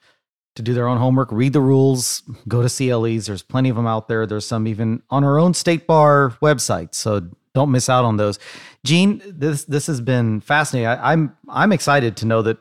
to 0.60 0.64
do 0.64 0.74
their 0.74 0.90
own 0.90 0.98
homework, 0.98 1.32
read 1.32 1.54
the 1.54 1.62
rules, 1.62 2.22
go 2.50 2.62
to 2.62 2.68
CLEs. 2.68 3.28
There's 3.28 3.42
plenty 3.42 3.70
of 3.70 3.78
them 3.78 3.88
out 3.88 4.10
there. 4.10 4.26
There's 4.26 4.46
some 4.46 4.68
even 4.68 5.02
on 5.10 5.24
our 5.24 5.40
own 5.40 5.54
state 5.54 5.88
bar 5.88 6.32
website. 6.42 6.94
So 6.94 7.30
don't 7.56 7.72
miss 7.72 7.88
out 7.88 8.04
on 8.04 8.18
those. 8.18 8.40
Gene, 8.84 9.22
this 9.26 9.64
this 9.64 9.88
has 9.88 10.02
been 10.02 10.42
fascinating. 10.42 10.88
I, 10.88 11.14
I'm 11.14 11.36
I'm 11.48 11.72
excited 11.72 12.18
to 12.18 12.26
know 12.26 12.42
that 12.42 12.58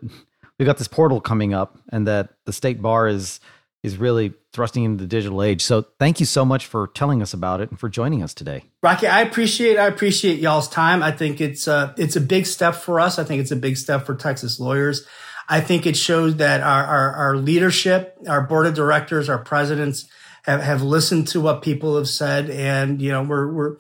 we've 0.58 0.66
got 0.66 0.78
this 0.78 0.86
portal 0.86 1.20
coming 1.20 1.52
up 1.52 1.76
and 1.88 2.06
that 2.06 2.30
the 2.44 2.52
state 2.52 2.80
bar 2.80 3.08
is 3.08 3.40
is 3.82 3.96
really 3.96 4.32
thrusting 4.52 4.84
into 4.84 5.02
the 5.02 5.08
digital 5.08 5.42
age. 5.42 5.62
So 5.62 5.84
thank 5.98 6.20
you 6.20 6.26
so 6.26 6.44
much 6.44 6.66
for 6.66 6.86
telling 6.94 7.20
us 7.20 7.34
about 7.34 7.60
it 7.60 7.70
and 7.70 7.80
for 7.80 7.88
joining 7.88 8.22
us 8.22 8.32
today. 8.32 8.64
Rocky, 8.80 9.08
I 9.08 9.22
appreciate 9.22 9.76
I 9.76 9.88
appreciate 9.88 10.38
y'all's 10.38 10.68
time. 10.68 11.02
I 11.02 11.10
think 11.10 11.40
it's 11.40 11.66
uh 11.66 11.94
it's 11.96 12.14
a 12.14 12.20
big 12.20 12.46
step 12.46 12.76
for 12.76 13.00
us. 13.00 13.18
I 13.18 13.24
think 13.24 13.40
it's 13.40 13.50
a 13.50 13.56
big 13.56 13.76
step 13.76 14.06
for 14.06 14.14
Texas 14.14 14.60
lawyers. 14.60 15.04
I 15.48 15.60
think 15.60 15.86
it 15.86 15.96
shows 15.96 16.36
that 16.36 16.60
our, 16.60 16.84
our, 16.84 17.12
our 17.14 17.36
leadership, 17.36 18.18
our 18.28 18.42
board 18.42 18.66
of 18.66 18.74
directors, 18.74 19.28
our 19.28 19.38
presidents 19.38 20.06
have, 20.44 20.62
have 20.62 20.82
listened 20.82 21.28
to 21.28 21.40
what 21.40 21.62
people 21.62 21.96
have 21.96 22.08
said. 22.08 22.50
And, 22.50 23.00
you 23.00 23.10
know, 23.10 23.22
we're, 23.22 23.50
we're, 23.50 23.76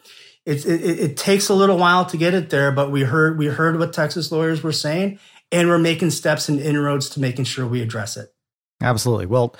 it, 0.46 0.64
it, 0.64 1.00
it 1.00 1.16
takes 1.16 1.48
a 1.48 1.54
little 1.54 1.76
while 1.76 2.06
to 2.06 2.16
get 2.16 2.32
it 2.32 2.48
there, 2.50 2.72
but 2.72 2.90
we 2.90 3.02
heard, 3.02 3.38
we 3.38 3.46
heard 3.46 3.78
what 3.78 3.92
Texas 3.92 4.32
lawyers 4.32 4.62
were 4.62 4.72
saying 4.72 5.18
and 5.52 5.68
we're 5.68 5.78
making 5.78 6.10
steps 6.10 6.48
and 6.48 6.58
inroads 6.60 7.10
to 7.10 7.20
making 7.20 7.44
sure 7.44 7.66
we 7.66 7.82
address 7.82 8.16
it. 8.16 8.32
Absolutely. 8.80 9.26
Well, 9.26 9.54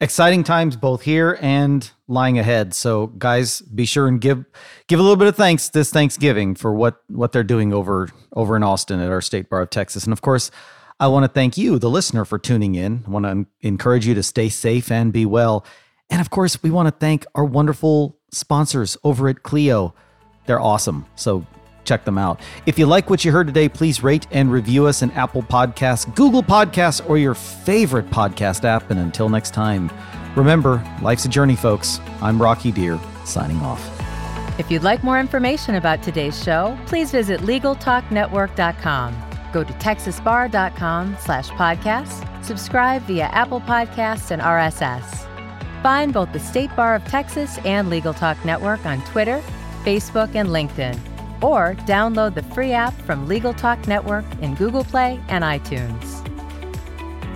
exciting 0.00 0.44
times 0.44 0.76
both 0.76 1.02
here 1.02 1.38
and 1.40 1.90
lying 2.06 2.38
ahead. 2.38 2.74
So 2.74 3.08
guys, 3.08 3.60
be 3.62 3.84
sure 3.84 4.06
and 4.06 4.20
give 4.20 4.44
give 4.86 5.00
a 5.00 5.02
little 5.02 5.16
bit 5.16 5.28
of 5.28 5.36
thanks 5.36 5.70
this 5.70 5.90
Thanksgiving 5.90 6.54
for 6.54 6.72
what 6.72 7.02
what 7.08 7.32
they're 7.32 7.44
doing 7.44 7.72
over 7.72 8.10
over 8.32 8.56
in 8.56 8.62
Austin 8.62 9.00
at 9.00 9.10
our 9.10 9.20
State 9.20 9.48
Bar 9.48 9.62
of 9.62 9.70
Texas. 9.70 10.04
And 10.04 10.12
of 10.12 10.20
course, 10.20 10.50
I 11.00 11.06
want 11.06 11.24
to 11.24 11.28
thank 11.28 11.56
you, 11.56 11.78
the 11.78 11.88
listener, 11.88 12.24
for 12.24 12.38
tuning 12.38 12.74
in. 12.74 13.04
I 13.06 13.10
want 13.10 13.24
to 13.24 13.46
encourage 13.60 14.06
you 14.06 14.14
to 14.14 14.22
stay 14.22 14.48
safe 14.48 14.90
and 14.90 15.12
be 15.12 15.24
well. 15.24 15.64
And 16.10 16.20
of 16.20 16.30
course, 16.30 16.60
we 16.62 16.70
want 16.70 16.88
to 16.88 16.92
thank 16.92 17.24
our 17.34 17.44
wonderful 17.44 18.18
sponsors 18.32 18.96
over 19.04 19.28
at 19.28 19.44
Clio. 19.44 19.94
They're 20.46 20.60
awesome. 20.60 21.06
So 21.14 21.46
check 21.84 22.04
them 22.04 22.18
out. 22.18 22.40
If 22.66 22.80
you 22.80 22.86
like 22.86 23.10
what 23.10 23.24
you 23.24 23.30
heard 23.30 23.46
today, 23.46 23.68
please 23.68 24.02
rate 24.02 24.26
and 24.32 24.50
review 24.50 24.86
us 24.86 25.02
in 25.02 25.12
Apple 25.12 25.42
Podcasts, 25.42 26.12
Google 26.16 26.42
Podcasts, 26.42 27.08
or 27.08 27.16
your 27.16 27.34
favorite 27.34 28.10
podcast 28.10 28.64
app. 28.64 28.90
And 28.90 28.98
until 28.98 29.28
next 29.28 29.54
time, 29.54 29.90
remember, 30.34 30.84
life's 31.00 31.26
a 31.26 31.28
journey, 31.28 31.56
folks. 31.56 32.00
I'm 32.20 32.42
Rocky 32.42 32.72
Dhir, 32.72 32.98
signing 33.24 33.58
off. 33.58 33.94
If 34.58 34.68
you'd 34.68 34.82
like 34.82 35.04
more 35.04 35.20
information 35.20 35.76
about 35.76 36.02
today's 36.02 36.42
show, 36.42 36.76
please 36.86 37.12
visit 37.12 37.40
LegalTalkNetwork.com. 37.42 39.27
Go 39.52 39.64
to 39.64 39.72
texasbar.com 39.74 41.16
slash 41.20 41.48
podcast, 41.50 42.44
subscribe 42.44 43.02
via 43.02 43.26
Apple 43.26 43.60
Podcasts 43.60 44.30
and 44.30 44.42
RSS. 44.42 45.26
Find 45.82 46.12
both 46.12 46.32
the 46.32 46.40
State 46.40 46.74
Bar 46.74 46.96
of 46.96 47.04
Texas 47.04 47.58
and 47.58 47.88
Legal 47.88 48.12
Talk 48.12 48.42
Network 48.44 48.84
on 48.84 49.00
Twitter, 49.06 49.42
Facebook, 49.84 50.34
and 50.34 50.48
LinkedIn, 50.48 50.98
or 51.42 51.74
download 51.86 52.34
the 52.34 52.42
free 52.42 52.72
app 52.72 52.94
from 53.02 53.28
Legal 53.28 53.54
Talk 53.54 53.86
Network 53.86 54.24
in 54.40 54.54
Google 54.54 54.84
Play 54.84 55.20
and 55.28 55.44
iTunes. 55.44 56.24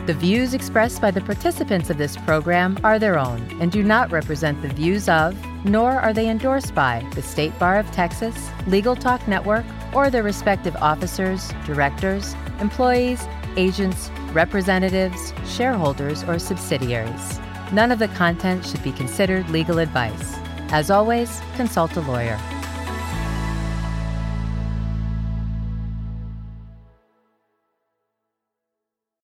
The 0.07 0.14
views 0.14 0.53
expressed 0.53 1.01
by 1.01 1.12
the 1.12 1.20
participants 1.20 1.88
of 1.88 1.98
this 1.98 2.16
program 2.16 2.77
are 2.83 2.98
their 2.98 3.16
own 3.18 3.40
and 3.61 3.70
do 3.70 3.85
not 3.85 4.11
represent 4.11 4.61
the 4.61 4.68
views 4.68 5.09
of, 5.09 5.37
nor 5.64 5.92
are 5.92 6.12
they 6.12 6.29
endorsed 6.29 6.75
by, 6.75 7.07
the 7.14 7.22
State 7.22 7.57
Bar 7.59 7.79
of 7.79 7.90
Texas, 7.92 8.51
Legal 8.66 8.96
Talk 8.96 9.27
Network, 9.29 9.64
or 9.94 10.11
their 10.11 10.22
respective 10.22 10.77
officers, 10.77 11.53
directors, 11.64 12.35
employees, 12.61 13.27
agents, 13.57 14.11
representatives, 14.33 15.33
shareholders, 15.46 16.25
or 16.25 16.38
subsidiaries. 16.38 17.40
None 17.72 17.92
of 17.92 17.98
the 17.98 18.09
content 18.09 18.66
should 18.66 18.83
be 18.83 18.92
considered 18.92 19.48
legal 19.51 19.79
advice. 19.79 20.35
As 20.70 20.90
always, 20.90 21.40
consult 21.57 21.96
a 21.96 22.01
lawyer. 22.01 22.38